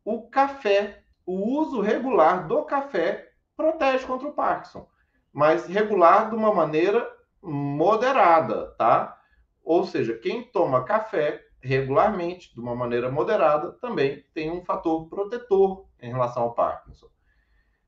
[0.05, 4.87] O café, o uso regular do café protege contra o Parkinson
[5.33, 7.09] mas regular de uma maneira
[7.41, 9.21] moderada, tá?
[9.63, 15.87] Ou seja, quem toma café regularmente, de uma maneira moderada, também tem um fator protetor
[16.01, 17.07] em relação ao Parkinson.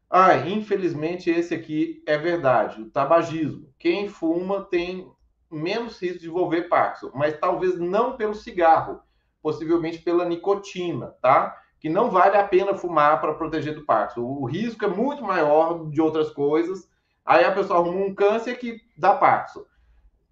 [0.09, 3.73] Ah, infelizmente esse aqui é verdade, o tabagismo.
[3.79, 5.11] Quem fuma tem
[5.51, 9.01] menos risco de desenvolver Parkinson, mas talvez não pelo cigarro,
[9.43, 11.61] possivelmente pela nicotina, tá?
[11.79, 14.21] Que não vale a pena fumar para proteger do Parkinson.
[14.21, 16.89] O risco é muito maior de outras coisas.
[17.25, 19.65] Aí a pessoa arruma um câncer que dá Parkinson.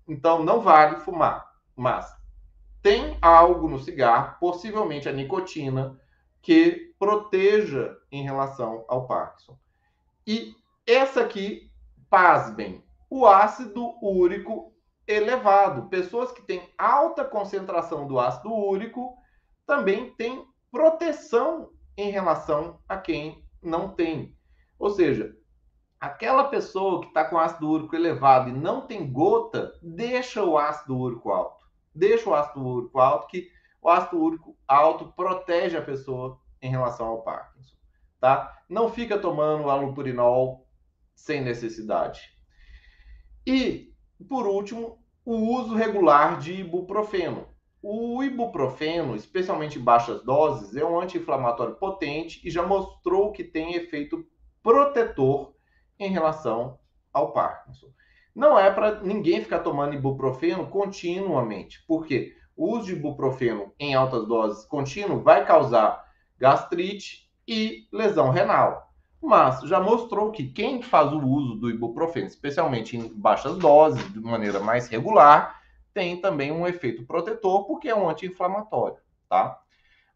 [0.06, 1.52] Então não vale fumar.
[1.74, 2.14] Mas
[2.82, 5.98] tem algo no cigarro, possivelmente a nicotina,
[6.42, 9.56] que proteja em relação ao Parkinson.
[10.26, 10.54] E
[10.86, 11.70] essa aqui,
[12.10, 14.72] pasmem, o ácido úrico
[15.08, 15.88] elevado.
[15.88, 19.16] Pessoas que têm alta concentração do ácido úrico
[19.66, 24.36] também têm proteção em relação a quem não tem.
[24.78, 25.34] Ou seja,
[25.98, 30.96] aquela pessoa que está com ácido úrico elevado e não tem gota, deixa o ácido
[30.96, 31.66] úrico alto.
[31.94, 33.50] Deixa o ácido úrico alto, que
[33.82, 37.76] o ácido úrico alto protege a pessoa em relação ao Parkinson.
[38.20, 38.62] Tá?
[38.68, 40.66] Não fica tomando alupurinol
[41.14, 42.36] sem necessidade.
[43.46, 43.92] E,
[44.24, 47.46] por último, o uso regular de ibuprofeno.
[47.82, 53.74] O ibuprofeno, especialmente em baixas doses, é um anti-inflamatório potente e já mostrou que tem
[53.74, 54.26] efeito
[54.62, 55.54] protetor
[55.98, 56.78] em relação
[57.12, 57.88] ao Parkinson.
[58.34, 64.26] Não é para ninguém ficar tomando ibuprofeno continuamente, porque o uso de ibuprofeno em altas
[64.26, 66.04] doses contínuo vai causar
[66.38, 68.87] gastrite e lesão renal.
[69.20, 74.20] Mas já mostrou que quem faz o uso do ibuprofeno, especialmente em baixas doses, de
[74.20, 75.60] maneira mais regular,
[75.92, 78.98] tem também um efeito protetor, porque é um anti-inflamatório,
[79.28, 79.60] tá?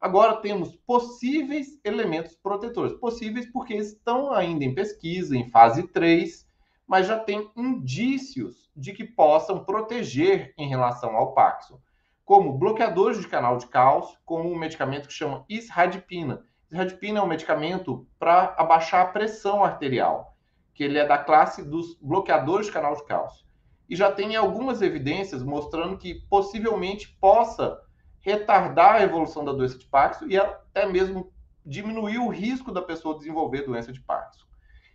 [0.00, 2.92] Agora temos possíveis elementos protetores.
[2.94, 6.46] Possíveis porque estão ainda em pesquisa, em fase 3,
[6.86, 11.80] mas já tem indícios de que possam proteger em relação ao Parkinson,
[12.24, 16.44] como bloqueadores de canal de cálcio, como um medicamento que chama isradipina.
[16.72, 20.34] Isradipina é um medicamento para abaixar a pressão arterial,
[20.72, 23.44] que ele é da classe dos bloqueadores de canal de cálcio.
[23.90, 27.78] E já tem algumas evidências mostrando que possivelmente possa
[28.20, 31.30] retardar a evolução da doença de Parkinson e até mesmo
[31.64, 34.46] diminuir o risco da pessoa desenvolver doença de Parkinson.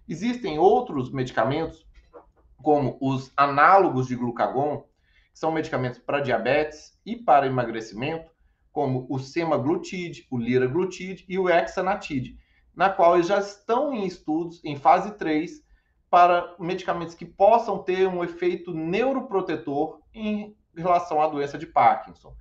[0.09, 1.85] Existem outros medicamentos,
[2.57, 4.79] como os análogos de glucagon,
[5.31, 8.31] que são medicamentos para diabetes e para emagrecimento,
[8.77, 12.37] como o semaglutide, o liraglutide e o hexanatide,
[12.75, 15.63] na qual eles já estão em estudos em fase 3
[16.11, 22.35] para medicamentos que possam ter um efeito neuroprotetor em relação à doença de Parkinson.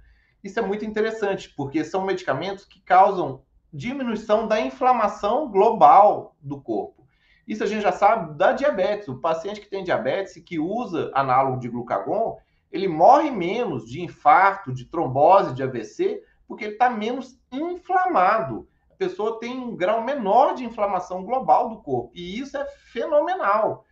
[0.44, 7.08] Isso é muito interessante, porque são medicamentos que causam diminuição da inflamação global do corpo.
[7.48, 9.08] Isso a gente já sabe da diabetes.
[9.08, 12.36] O paciente que tem diabetes e que usa análogo de glucagon,
[12.70, 18.68] ele morre menos de infarto, de trombose, de AVC, porque ele está menos inflamado.
[18.90, 22.10] A pessoa tem um grau menor de inflamação global do corpo.
[22.14, 23.84] E isso é fenomenal.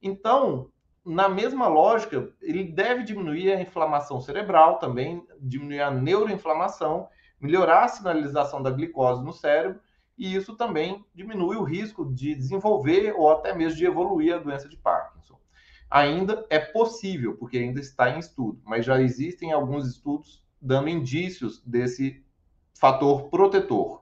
[0.00, 0.70] Então,
[1.04, 7.08] na mesma lógica, ele deve diminuir a inflamação cerebral também, diminuir a neuroinflamação,
[7.40, 9.80] melhorar a sinalização da glicose no cérebro,
[10.16, 14.68] e isso também diminui o risco de desenvolver ou até mesmo de evoluir a doença
[14.68, 15.21] de Parkinson.
[15.94, 21.62] Ainda é possível, porque ainda está em estudo, mas já existem alguns estudos dando indícios
[21.66, 22.24] desse
[22.72, 24.00] fator protetor.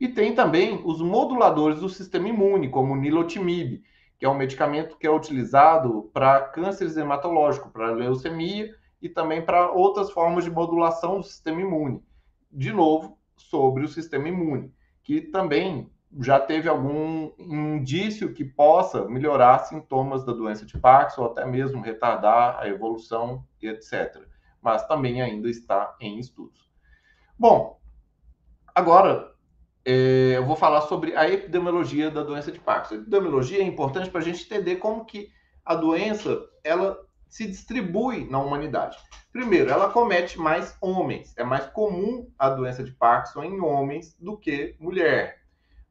[0.00, 3.84] E tem também os moduladores do sistema imune, como o nilotimib,
[4.18, 9.70] que é um medicamento que é utilizado para cânceres hematológicos, para leucemia e também para
[9.70, 12.02] outras formas de modulação do sistema imune.
[12.50, 15.88] De novo, sobre o sistema imune, que também
[16.20, 21.80] já teve algum indício que possa melhorar sintomas da doença de Parkinson, ou até mesmo
[21.80, 24.22] retardar a evolução e etc.
[24.60, 26.70] Mas também ainda está em estudos.
[27.38, 27.80] Bom,
[28.74, 29.32] agora
[29.84, 32.94] é, eu vou falar sobre a epidemiologia da doença de Parkinson.
[32.94, 35.28] A epidemiologia é importante para a gente entender como que
[35.64, 36.98] a doença ela
[37.28, 38.98] se distribui na humanidade.
[39.32, 41.32] Primeiro, ela comete mais homens.
[41.38, 45.41] É mais comum a doença de Parkinson em homens do que mulher.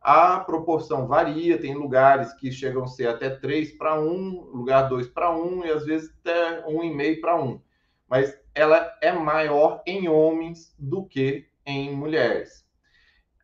[0.01, 5.07] A proporção varia, tem lugares que chegam a ser até 3 para 1, lugar 2
[5.09, 7.61] para 1 e às vezes até 1,5 para 1.
[8.09, 12.65] Mas ela é maior em homens do que em mulheres.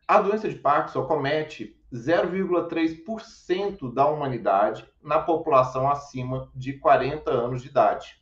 [0.06, 7.68] A doença de Parkinson comete 0,3% da humanidade na população acima de 40 anos de
[7.68, 8.20] idade.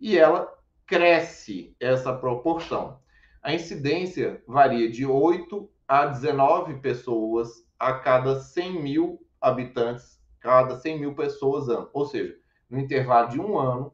[0.00, 0.48] E ela
[0.86, 3.00] cresce essa proporção.
[3.42, 11.00] A incidência varia de 8 a 19 pessoas a cada 100 mil habitantes, cada 100
[11.00, 11.90] mil pessoas ano.
[11.92, 12.34] Ou seja,
[12.70, 13.92] no intervalo de um ano,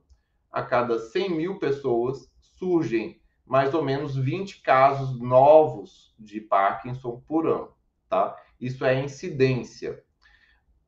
[0.49, 7.49] a cada 100 mil pessoas surgem mais ou menos 20 casos novos de Parkinson por
[7.49, 7.73] ano,
[8.09, 8.37] tá?
[8.61, 10.01] Isso é incidência.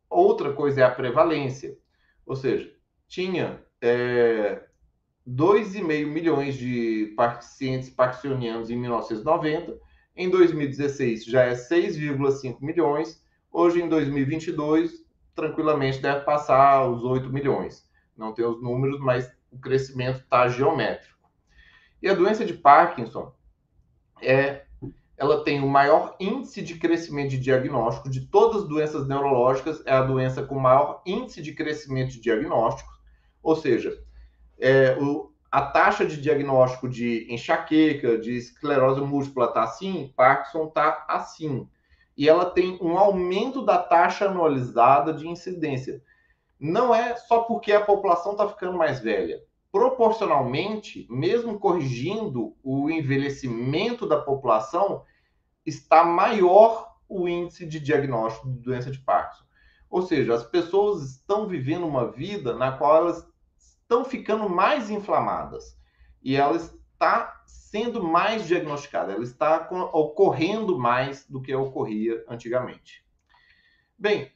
[0.09, 1.77] Outra coisa é a prevalência,
[2.25, 2.73] ou seja,
[3.09, 4.65] tinha é,
[5.29, 9.77] 2,5 milhões de pacientes parkinsonianos em 1990,
[10.17, 15.03] em 2016 já é 6,5 milhões, hoje em 2022
[15.35, 17.89] tranquilamente deve passar os 8 milhões.
[18.17, 21.31] Não tem os números, mas o crescimento está geométrico.
[22.03, 23.33] E a doença de Parkinson
[24.21, 24.67] é
[25.17, 29.93] ela tem o maior índice de crescimento de diagnóstico de todas as doenças neurológicas, é
[29.93, 32.93] a doença com maior índice de crescimento de diagnósticos,
[33.41, 33.97] ou seja,
[34.59, 41.05] é, o, a taxa de diagnóstico de enxaqueca, de esclerose múltipla está assim, Parkinson está
[41.07, 41.69] assim.
[42.17, 46.03] E ela tem um aumento da taxa anualizada de incidência.
[46.59, 49.41] Não é só porque a população está ficando mais velha
[49.73, 55.03] proporcionalmente, mesmo corrigindo o envelhecimento da população,
[55.65, 59.45] está maior o índice de diagnóstico de doença de Parkinson.
[59.89, 63.27] Ou seja, as pessoas estão vivendo uma vida na qual elas
[63.93, 65.77] estão ficando mais inflamadas
[66.23, 73.05] e ela está sendo mais diagnosticada, ela está ocorrendo mais do que ocorria antigamente.
[73.99, 74.33] Bem,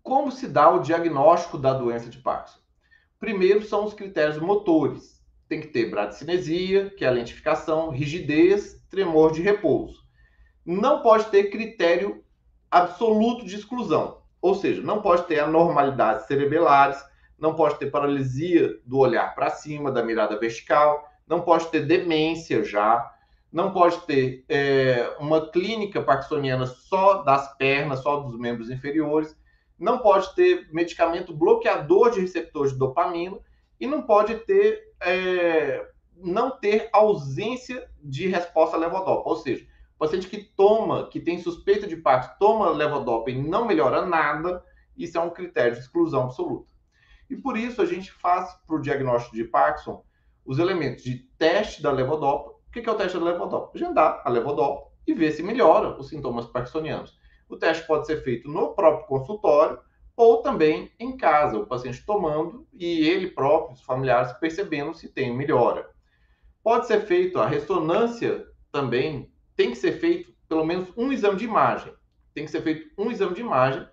[0.00, 2.60] como se dá o diagnóstico da doença de Parkinson?
[3.18, 5.20] Primeiro são os critérios motores.
[5.48, 10.02] Tem que ter bradicinesia, que é a lentificação, rigidez, tremor de repouso.
[10.64, 12.24] Não pode ter critério
[12.70, 17.02] absoluto de exclusão, ou seja, não pode ter anormalidades cerebelares,
[17.42, 22.62] não pode ter paralisia do olhar para cima, da mirada vertical, não pode ter demência
[22.62, 23.12] já,
[23.52, 29.36] não pode ter é, uma clínica parkinsoniana só das pernas, só dos membros inferiores,
[29.76, 33.36] não pode ter medicamento bloqueador de receptores de dopamina.
[33.80, 35.84] E não pode ter é,
[36.16, 39.66] não ter ausência de resposta levodopa, ou seja,
[39.96, 44.62] o paciente que toma, que tem suspeita de Parkinson, toma levodopa e não melhora nada,
[44.96, 46.71] isso é um critério de exclusão absoluta.
[47.28, 50.04] E por isso a gente faz para o diagnóstico de Parkinson
[50.44, 52.50] os elementos de teste da levodopa.
[52.50, 53.76] O que é o teste da levodopa?
[53.76, 57.18] Agendar a levodopa e ver se melhora os sintomas parkinsonianos.
[57.48, 59.78] O teste pode ser feito no próprio consultório
[60.16, 65.34] ou também em casa, o paciente tomando e ele próprio, os familiares, percebendo se tem
[65.34, 65.90] melhora.
[66.62, 71.44] Pode ser feito a ressonância também, tem que ser feito pelo menos um exame de
[71.44, 71.92] imagem.
[72.34, 73.86] Tem que ser feito um exame de imagem,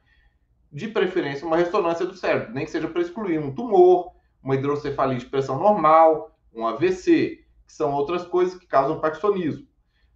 [0.71, 4.11] de preferência uma ressonância do cérebro, nem que seja para excluir um tumor,
[4.41, 9.67] uma hidrocefalia de pressão normal, um AVC, que são outras coisas que causam parkinsonismo.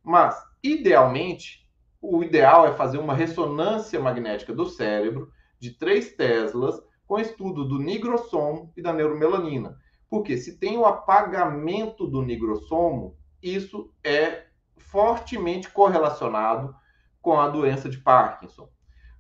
[0.04, 1.68] Mas, idealmente,
[2.02, 7.80] o ideal é fazer uma ressonância magnética do cérebro de 3 teslas com estudo do
[7.80, 9.78] nigrossomo e da neuromelanina.
[10.10, 14.46] Porque se tem o apagamento do nigrossomo, isso é
[14.78, 16.76] fortemente correlacionado
[17.22, 18.70] com a doença de Parkinson.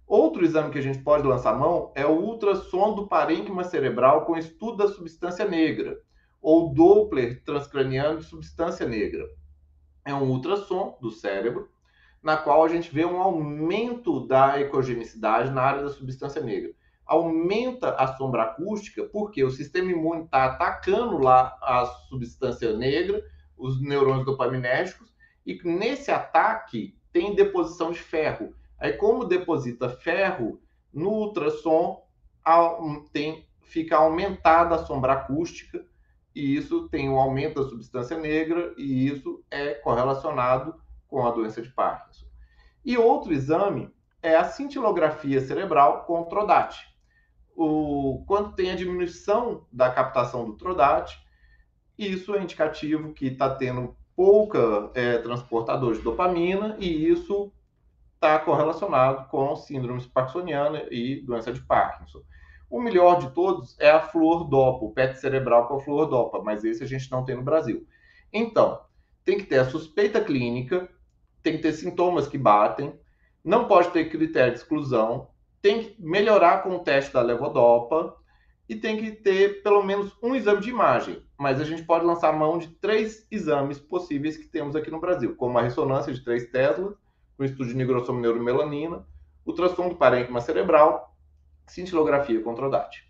[0.08, 4.38] Outro exame que a gente pode lançar mão é o ultrassom do parênquima cerebral com
[4.38, 6.00] estudo da substância negra,
[6.42, 9.26] ou Doppler transcraniano de substância negra.
[10.06, 11.70] É um ultrassom do cérebro
[12.24, 16.72] na qual a gente vê um aumento da ecogenicidade na área da substância negra.
[17.06, 23.22] Aumenta a sombra acústica porque o sistema imune está atacando lá a substância negra,
[23.58, 25.14] os neurônios dopaminérgicos,
[25.46, 28.56] e nesse ataque tem deposição de ferro.
[28.84, 30.62] Aí, como deposita ferro,
[30.94, 32.06] no ultrassom
[33.14, 35.86] tem, fica aumentada a sombra acústica,
[36.36, 40.76] e isso tem um aumento da substância negra, e isso é correlacionado
[41.08, 42.26] com a doença de Parkinson.
[42.84, 43.90] E outro exame
[44.22, 46.78] é a cintilografia cerebral com o TRODAT.
[47.56, 51.18] O, quando tem a diminuição da captação do TRODAT,
[51.98, 57.50] isso é indicativo que está tendo pouca é, transportador de dopamina e isso
[58.24, 62.22] está correlacionado com síndrome parkinsoniana e doença de Parkinson.
[62.70, 66.82] O melhor de todos é a fluordopa, o PET cerebral com a fluordopa, mas esse
[66.82, 67.86] a gente não tem no Brasil.
[68.32, 68.80] Então,
[69.26, 70.90] tem que ter a suspeita clínica,
[71.44, 72.98] tem que ter sintomas que batem,
[73.44, 75.28] não pode ter critério de exclusão,
[75.62, 78.16] tem que melhorar com o teste da levodopa
[78.70, 81.22] e tem que ter pelo menos um exame de imagem.
[81.38, 85.36] Mas a gente pode lançar mão de três exames possíveis que temos aqui no Brasil,
[85.36, 86.98] como a ressonância de 3 Tesla,
[87.38, 89.06] o estudo de nigrossomo neuromelanina,
[89.46, 91.16] ultrassom do parênquima cerebral,
[91.68, 93.04] cintilografia controdátil.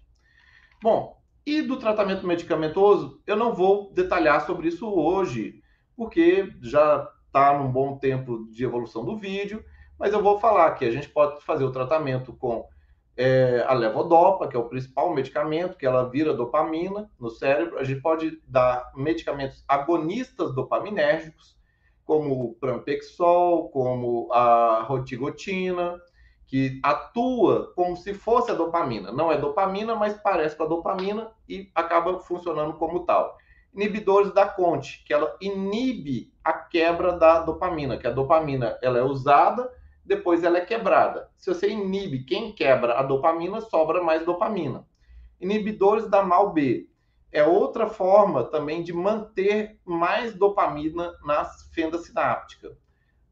[0.82, 5.62] Bom, e do tratamento medicamentoso, eu não vou detalhar sobre isso hoje,
[5.96, 9.64] porque já está num bom tempo de evolução do vídeo,
[10.00, 12.68] mas eu vou falar que a gente pode fazer o tratamento com
[13.16, 17.78] é a levodopa, que é o principal medicamento, que ela vira dopamina no cérebro.
[17.78, 21.56] A gente pode dar medicamentos agonistas dopaminérgicos,
[22.06, 26.00] como o Prampexol, como a rotigotina,
[26.46, 29.12] que atua como se fosse a dopamina.
[29.12, 33.38] Não é dopamina, mas parece com a dopamina e acaba funcionando como tal.
[33.74, 39.04] Inibidores da CONT, que ela inibe a quebra da dopamina, que a dopamina ela é
[39.04, 39.70] usada
[40.06, 41.30] depois ela é quebrada.
[41.38, 44.86] Se você inibe quem quebra a dopamina, sobra mais dopamina.
[45.40, 46.90] Inibidores da MAL-B
[47.34, 51.44] é outra forma também de manter mais dopamina na
[51.74, 52.78] fenda sináptica.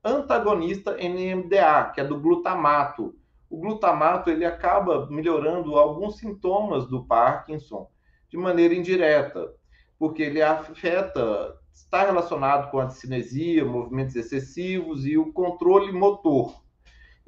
[0.04, 3.16] Antagonista NMDA, que é do glutamato.
[3.48, 7.88] O glutamato ele acaba melhorando alguns sintomas do Parkinson
[8.28, 9.54] de maneira indireta,
[10.00, 16.60] porque ele afeta, está relacionado com a cinesia, movimentos excessivos e o controle motor.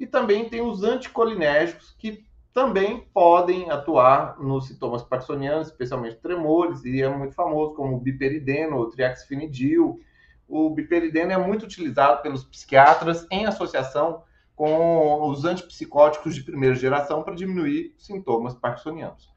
[0.00, 7.02] E também tem os anticolinérgicos, que também podem atuar nos sintomas parkinsonianos, especialmente tremores, e
[7.02, 10.00] é muito famoso, como o biperideno ou triaxfinidil.
[10.48, 14.22] O biperideno é muito utilizado pelos psiquiatras em associação
[14.54, 19.28] com os antipsicóticos de primeira geração para diminuir sintomas parkinsonianos.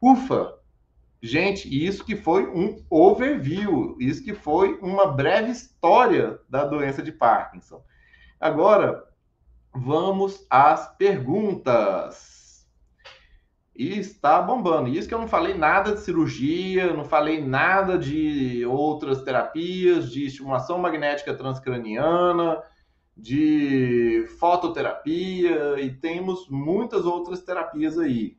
[0.00, 0.58] Ufa!
[1.20, 7.12] Gente, isso que foi um overview, isso que foi uma breve história da doença de
[7.12, 7.82] Parkinson.
[8.40, 9.06] Agora,
[9.74, 12.33] vamos às perguntas.
[13.74, 14.88] E está bombando.
[14.88, 20.26] Isso que eu não falei nada de cirurgia, não falei nada de outras terapias, de
[20.26, 22.62] estimulação magnética transcraniana,
[23.16, 28.36] de fototerapia e temos muitas outras terapias aí.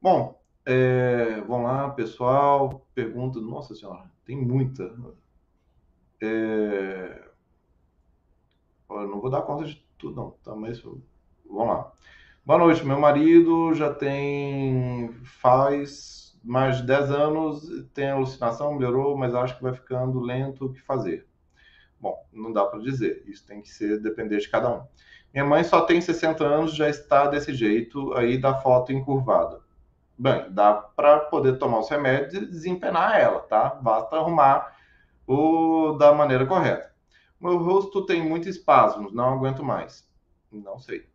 [0.00, 2.86] Bom, é, vamos lá, pessoal.
[2.94, 4.84] Pergunta, nossa senhora, tem muita.
[6.20, 7.28] É,
[8.90, 10.54] eu não vou dar conta de tudo, não, tá?
[10.54, 11.02] Mas vamos
[11.48, 11.92] lá.
[12.48, 15.12] Boa noite, meu marido já tem.
[15.22, 20.72] faz mais de 10 anos, tem alucinação, melhorou, mas acho que vai ficando lento o
[20.72, 21.28] que fazer.
[22.00, 24.82] Bom, não dá para dizer, isso tem que ser depender de cada um.
[25.30, 29.60] Minha mãe só tem 60 anos, já está desse jeito aí da foto encurvada.
[30.18, 33.74] Bem, dá para poder tomar os remédios e desempenar ela, tá?
[33.74, 34.74] Basta arrumar
[35.26, 36.94] o da maneira correta.
[37.38, 40.08] Meu rosto tem muitos espasmos, não aguento mais.
[40.50, 41.06] Não sei.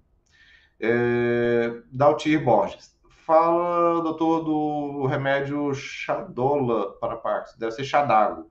[0.86, 2.94] É, Daltir Borges.
[3.26, 7.58] Fala, doutor, do remédio Chadola para Parkinson.
[7.58, 8.42] Deve ser Chadago.
[8.42, 8.48] O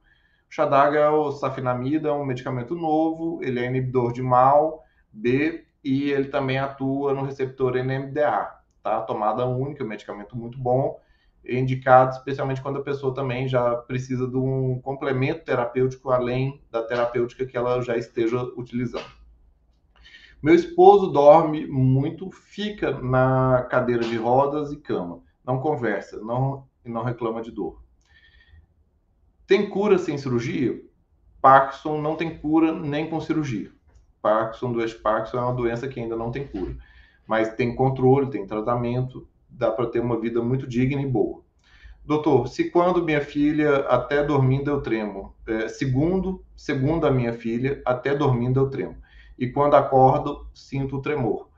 [0.48, 3.38] Chadago é o safenamida, é um medicamento novo.
[3.42, 4.82] Ele é inibidor de MAL,
[5.12, 8.50] B, e ele também atua no receptor NMDA.
[8.82, 9.02] Tá?
[9.02, 10.98] Tomada única, medicamento muito bom
[11.44, 17.44] indicado especialmente quando a pessoa também já precisa de um complemento terapêutico além da terapêutica
[17.44, 19.21] que ela já esteja utilizando.
[20.42, 27.04] Meu esposo dorme muito, fica na cadeira de rodas e cama, não conversa, não não
[27.04, 27.80] reclama de dor.
[29.46, 30.82] Tem cura sem cirurgia?
[31.40, 33.70] Parkinson não tem cura nem com cirurgia.
[34.20, 36.76] Parkinson, doença Parkinson é uma doença que ainda não tem cura,
[37.26, 41.42] mas tem controle, tem tratamento, dá para ter uma vida muito digna e boa.
[42.04, 47.80] Doutor, se quando minha filha até dormindo eu tremo, é, segundo, segundo a minha filha,
[47.84, 48.96] até dormindo eu tremo,
[49.42, 51.48] e quando acordo sinto o tremor.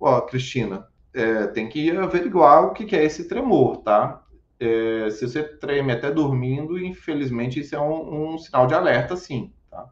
[0.00, 4.24] Ó, Cristina, é, tem que averiguar o que, é esse tremor, tá?
[4.58, 9.52] É, se você treme até dormindo, infelizmente isso é um, um sinal de alerta, sim.
[9.70, 9.86] Tá?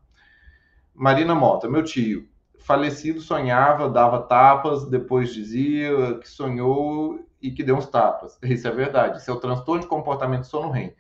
[0.95, 2.27] Marina Mota, meu tio,
[2.61, 8.39] falecido sonhava, dava tapas, depois dizia que sonhou e que deu uns tapas.
[8.43, 9.19] Isso é verdade.
[9.19, 10.95] Isso é o transtorno de comportamento sono REM.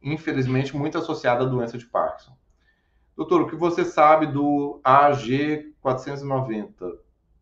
[0.00, 2.38] Infelizmente, muito associado à doença de Parkinson.
[3.20, 6.72] Doutor, o que você sabe do AG490?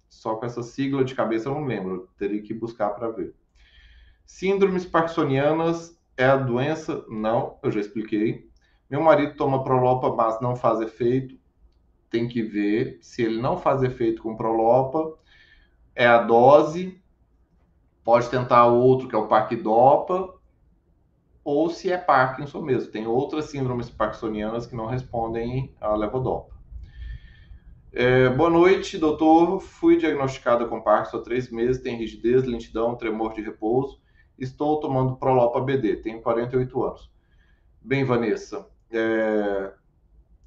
[0.09, 2.09] Só com essa sigla de cabeça eu não lembro.
[2.19, 3.33] Teria que buscar para ver.
[4.27, 7.05] Síndromes parkinsonianas é a doença?
[7.09, 8.51] Não, eu já expliquei.
[8.91, 11.39] Meu marido toma Prolopa, mas não faz efeito
[12.11, 15.17] tem que ver se ele não faz efeito com Prolopa,
[15.95, 17.01] é a dose,
[18.03, 20.35] pode tentar outro que é o Parquidopa,
[21.49, 22.93] ou se é Parkinson mesmo.
[22.93, 26.55] Tem outras síndromes parkinsonianas que não respondem à levodopa.
[27.91, 29.59] É, boa noite, doutor.
[29.59, 33.99] Fui diagnosticada com Parkinson há três meses, tem rigidez, lentidão, tremor de repouso.
[34.39, 37.11] Estou tomando Prolopa BD, tenho 48 anos.
[37.81, 39.73] Bem, Vanessa, é,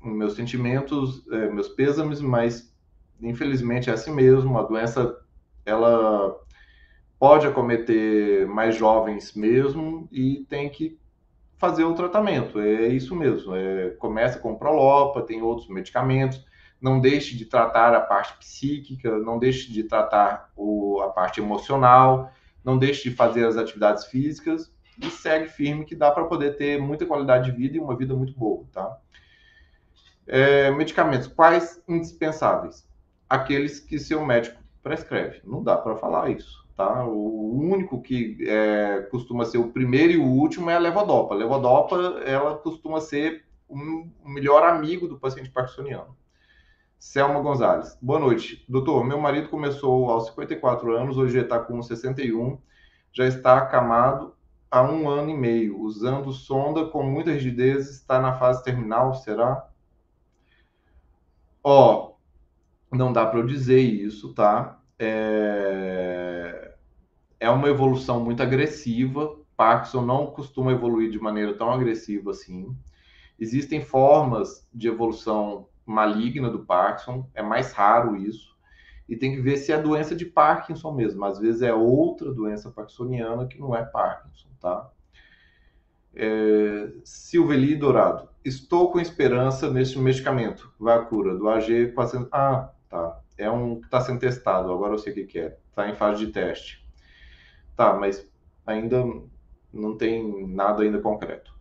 [0.04, 2.72] meus sentimentos, é, meus pêsames, mas
[3.20, 4.56] infelizmente é assim mesmo.
[4.60, 5.20] A doença
[5.66, 6.40] ela
[7.22, 11.00] pode acometer mais jovens mesmo e tem que
[11.56, 12.60] fazer o tratamento.
[12.60, 13.56] É isso mesmo.
[13.56, 16.44] É, começa com Prolopa, tem outros medicamentos.
[16.82, 22.32] não deixe de tratar a parte psíquica, não deixe de tratar o, a parte emocional,
[22.66, 26.82] não deixe de fazer as atividades físicas e segue firme que dá para poder ter
[26.82, 28.98] muita qualidade de vida e uma vida muito boa, tá?
[30.26, 32.84] É, medicamentos, quais indispensáveis?
[33.30, 35.40] Aqueles que seu médico prescreve.
[35.44, 37.06] Não dá para falar isso, tá?
[37.06, 41.36] O único que é, costuma ser o primeiro e o último é a levodopa.
[41.36, 41.96] A levodopa,
[42.26, 43.78] ela costuma ser o
[44.26, 46.18] melhor amigo do paciente parkinsoniano.
[47.00, 47.98] Selma Gonzalez.
[48.02, 48.66] Boa noite.
[48.68, 52.58] Doutor, meu marido começou aos 54 anos, hoje está com 61,
[53.12, 54.36] já está acamado
[54.70, 59.68] há um ano e meio, usando sonda com muita rigidez, está na fase terminal, será?
[61.64, 62.14] Ó,
[62.92, 64.80] não dá para eu dizer isso, tá?
[64.98, 66.41] É...
[67.42, 69.36] é uma evolução muito agressiva.
[69.58, 72.74] Parkinson não costuma evoluir de maneira tão agressiva assim.
[73.38, 78.56] Existem formas de evolução maligna do Parkinson, é mais raro isso.
[79.10, 81.26] E tem que ver se é doença de Parkinson mesmo.
[81.26, 84.90] Às vezes é outra doença parkinsoniana que não é Parkinson, tá?
[86.14, 88.30] É, Silveli Dourado.
[88.46, 92.30] Estou com esperança neste medicamento, Vacura, do AG 400.
[92.32, 93.20] Ah, tá.
[93.36, 95.58] É um que está sendo testado, agora eu sei o que, que é.
[95.70, 96.81] Está em fase de teste.
[97.82, 98.24] Tá, mas
[98.64, 99.04] ainda
[99.74, 101.52] não tem nada ainda concreto.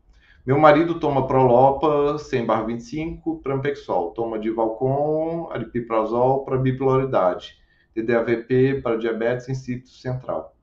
[0.45, 4.11] Meu marido toma Prolopa 100 barra 25, Trampexol.
[4.11, 7.57] Toma Divalcon, Aripiprazol para bipolaridade.
[7.95, 10.55] TDAVP para diabetes insípido central.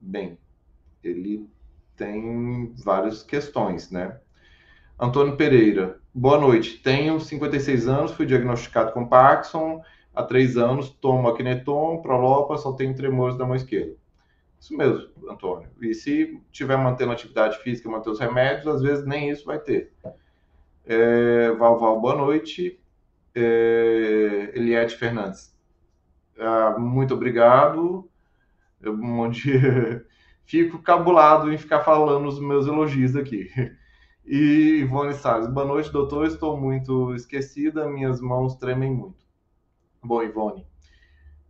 [0.00, 0.36] Bem,
[1.04, 1.48] ele
[1.94, 4.18] tem várias questões, né?
[4.98, 6.78] Antônio Pereira, boa noite.
[6.82, 9.80] Tenho 56 anos, fui diagnosticado com Parkinson.
[10.12, 14.02] Há três anos tomo Akineton, Prolopa, só tenho tremores da mão esquerda.
[14.64, 15.68] Isso mesmo, Antônio.
[15.78, 19.92] E se tiver mantendo atividade física, manter os remédios, às vezes nem isso vai ter.
[20.86, 22.80] É, Val, Val, boa noite.
[23.34, 25.54] É, Eliette Fernandes.
[26.38, 28.08] Ah, muito obrigado.
[28.80, 30.06] Eu, um dia
[30.46, 33.50] fico cabulado em ficar falando os meus elogios aqui.
[34.24, 36.26] E Ivone Salles, boa noite, doutor.
[36.26, 39.26] Estou muito esquecida, minhas mãos tremem muito.
[40.02, 40.66] Bom, Ivone,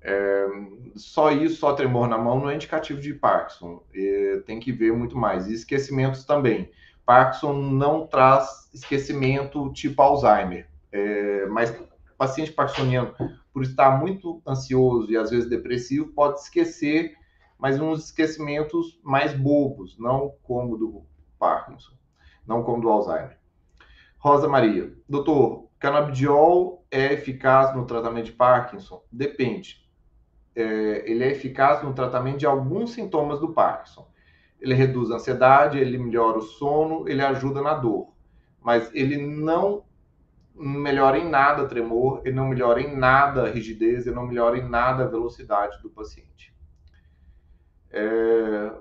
[0.04, 0.46] é,
[0.94, 3.82] só isso, só tremor na mão, não é indicativo de Parkinson.
[3.94, 5.48] É, tem que ver muito mais.
[5.48, 6.70] E esquecimentos também.
[7.06, 10.68] Parkinson não traz esquecimento tipo Alzheimer.
[10.92, 11.74] É, mas
[12.18, 13.14] paciente parkinsoniano,
[13.52, 17.16] por estar muito ansioso e às vezes depressivo, pode esquecer,
[17.58, 21.04] mas uns esquecimentos mais bobos, não como do
[21.38, 21.92] Parkinson,
[22.46, 23.36] não como do Alzheimer.
[24.18, 29.02] Rosa Maria, doutor, canabidiol é eficaz no tratamento de Parkinson?
[29.10, 29.83] Depende
[30.54, 34.06] é, ele é eficaz no tratamento de alguns sintomas do Parkinson.
[34.60, 38.12] Ele reduz a ansiedade, ele melhora o sono, ele ajuda na dor.
[38.60, 39.84] Mas ele não
[40.54, 44.68] melhora em nada tremor, ele não melhora em nada a rigidez, ele não melhora em
[44.68, 46.54] nada a velocidade do paciente.
[47.90, 48.72] É,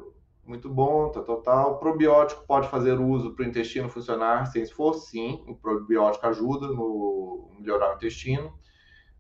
[0.45, 1.73] muito bom, tá total.
[1.73, 5.07] O probiótico pode fazer uso para o intestino funcionar sem esforço?
[5.07, 8.53] Sim, o probiótico ajuda no melhorar o intestino.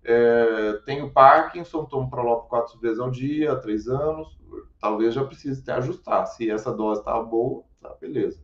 [0.05, 4.37] É, tenho Parkinson, tomo Prolop quatro vezes ao dia, há três anos.
[4.79, 6.25] Talvez já precise até ajustar.
[6.27, 8.43] Se essa dose está boa, tá beleza.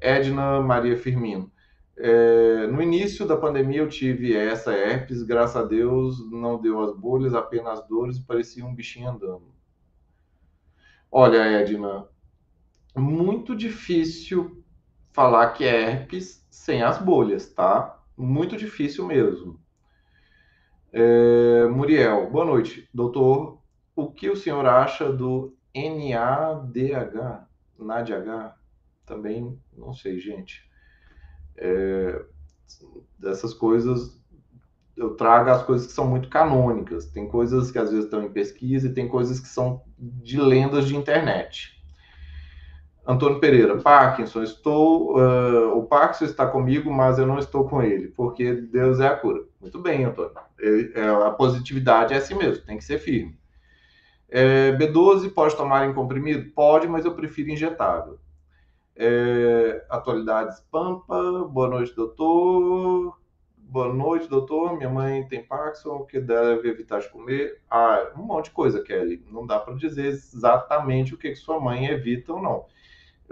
[0.00, 1.50] Edna Maria Firmino.
[1.96, 6.96] É, no início da pandemia eu tive essa herpes, graças a Deus não deu as
[6.96, 9.52] bolhas, apenas dores, parecia um bichinho andando.
[11.10, 12.08] Olha, Edna,
[12.96, 14.64] muito difícil
[15.12, 18.02] falar que é herpes sem as bolhas, tá?
[18.16, 19.61] Muito difícil mesmo.
[20.92, 22.86] É, Muriel, boa noite.
[22.92, 23.58] Doutor,
[23.96, 27.46] o que o senhor acha do NADH?
[27.78, 28.54] NADH?
[29.06, 30.68] Também não sei, gente.
[31.56, 32.22] É,
[33.18, 34.22] dessas coisas,
[34.94, 37.06] eu trago as coisas que são muito canônicas.
[37.06, 40.86] Tem coisas que às vezes estão em pesquisa e tem coisas que são de lendas
[40.86, 41.81] de internet.
[43.04, 45.18] Antônio Pereira, Parkinson, estou.
[45.18, 49.16] Uh, o Parkinson está comigo, mas eu não estou com ele, porque Deus é a
[49.16, 49.42] cura.
[49.60, 50.32] Muito bem, Antônio.
[50.94, 53.36] É, a positividade é assim mesmo, tem que ser firme.
[54.28, 56.50] É, B12 pode tomar em comprimido?
[56.52, 58.18] Pode, mas eu prefiro injetável.
[58.94, 63.18] É, atualidades Pampa, boa noite, doutor.
[63.56, 64.76] Boa noite, doutor.
[64.76, 67.60] Minha mãe tem Parkinson, o que deve evitar de comer?
[67.70, 69.24] Ah, um monte de coisa, Kelly.
[69.30, 72.66] Não dá para dizer exatamente o que, que sua mãe evita ou não.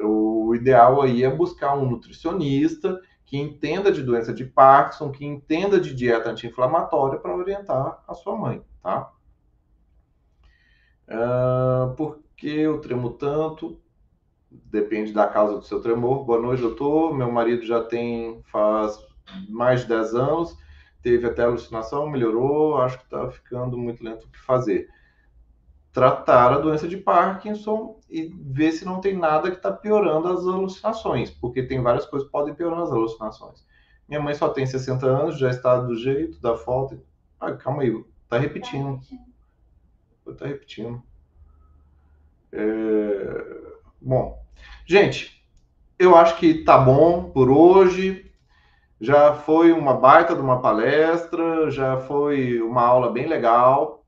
[0.03, 5.81] O ideal aí é buscar um nutricionista que entenda de doença de Parkinson, que entenda
[5.81, 9.13] de dieta anti-inflamatória para orientar a sua mãe, tá?
[11.07, 13.81] Uh, por que eu tremo tanto?
[14.51, 16.25] Depende da causa do seu tremor.
[16.25, 17.17] Boa noite, doutor.
[17.17, 18.99] Meu marido já tem faz
[19.49, 20.57] mais de 10 anos,
[21.03, 24.89] teve até alucinação, melhorou, acho que está ficando muito lento o que fazer.
[25.93, 30.41] Tratar a doença de Parkinson e ver se não tem nada que está piorando as
[30.41, 33.65] alucinações, porque tem várias coisas que podem piorar as alucinações.
[34.09, 37.01] Minha mãe só tem 60 anos, já está do jeito, da falta.
[37.41, 39.01] Ah, calma aí, tá repetindo.
[40.37, 41.03] Tá repetindo.
[42.53, 43.71] É...
[44.01, 44.43] Bom,
[44.87, 45.45] gente,
[45.99, 48.33] eu acho que tá bom por hoje.
[49.01, 54.00] Já foi uma baita de uma palestra, já foi uma aula bem legal.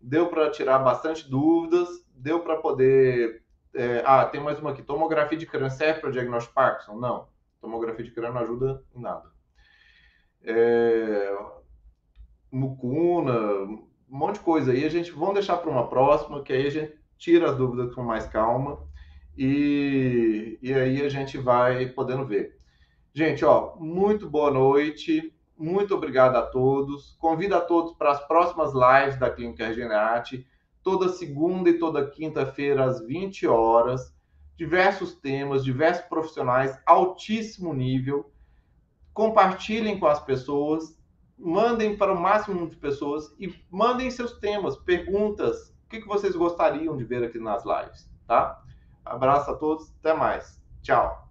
[0.00, 3.42] Deu para tirar bastante dúvidas, deu para poder.
[3.74, 4.02] É...
[4.04, 4.82] Ah, tem mais uma aqui.
[4.82, 6.96] Tomografia de crânio serve para diagnóstico Parkinson?
[6.96, 7.28] Não.
[7.60, 9.30] Tomografia de crânio não ajuda em nada.
[10.42, 11.36] É...
[12.50, 14.84] Mucuna, um monte de coisa aí.
[14.84, 18.02] A gente vamos deixar para uma próxima, que aí a gente tira as dúvidas com
[18.02, 18.82] mais calma
[19.36, 22.58] e, e aí a gente vai podendo ver.
[23.12, 27.14] Gente, ó, muito boa noite, muito obrigado a todos.
[27.18, 30.46] Convido a todos para as próximas lives da Clínica Regenerate,
[30.82, 34.14] toda segunda e toda quinta-feira às 20 horas.
[34.56, 38.32] Diversos temas, diversos profissionais, altíssimo nível.
[39.12, 40.98] Compartilhem com as pessoas,
[41.38, 46.96] mandem para o máximo de pessoas e mandem seus temas, perguntas, o que, vocês gostariam
[46.96, 48.62] de ver aqui nas lives, tá?
[49.04, 50.60] Abraço a todos, até mais.
[50.82, 51.29] Tchau.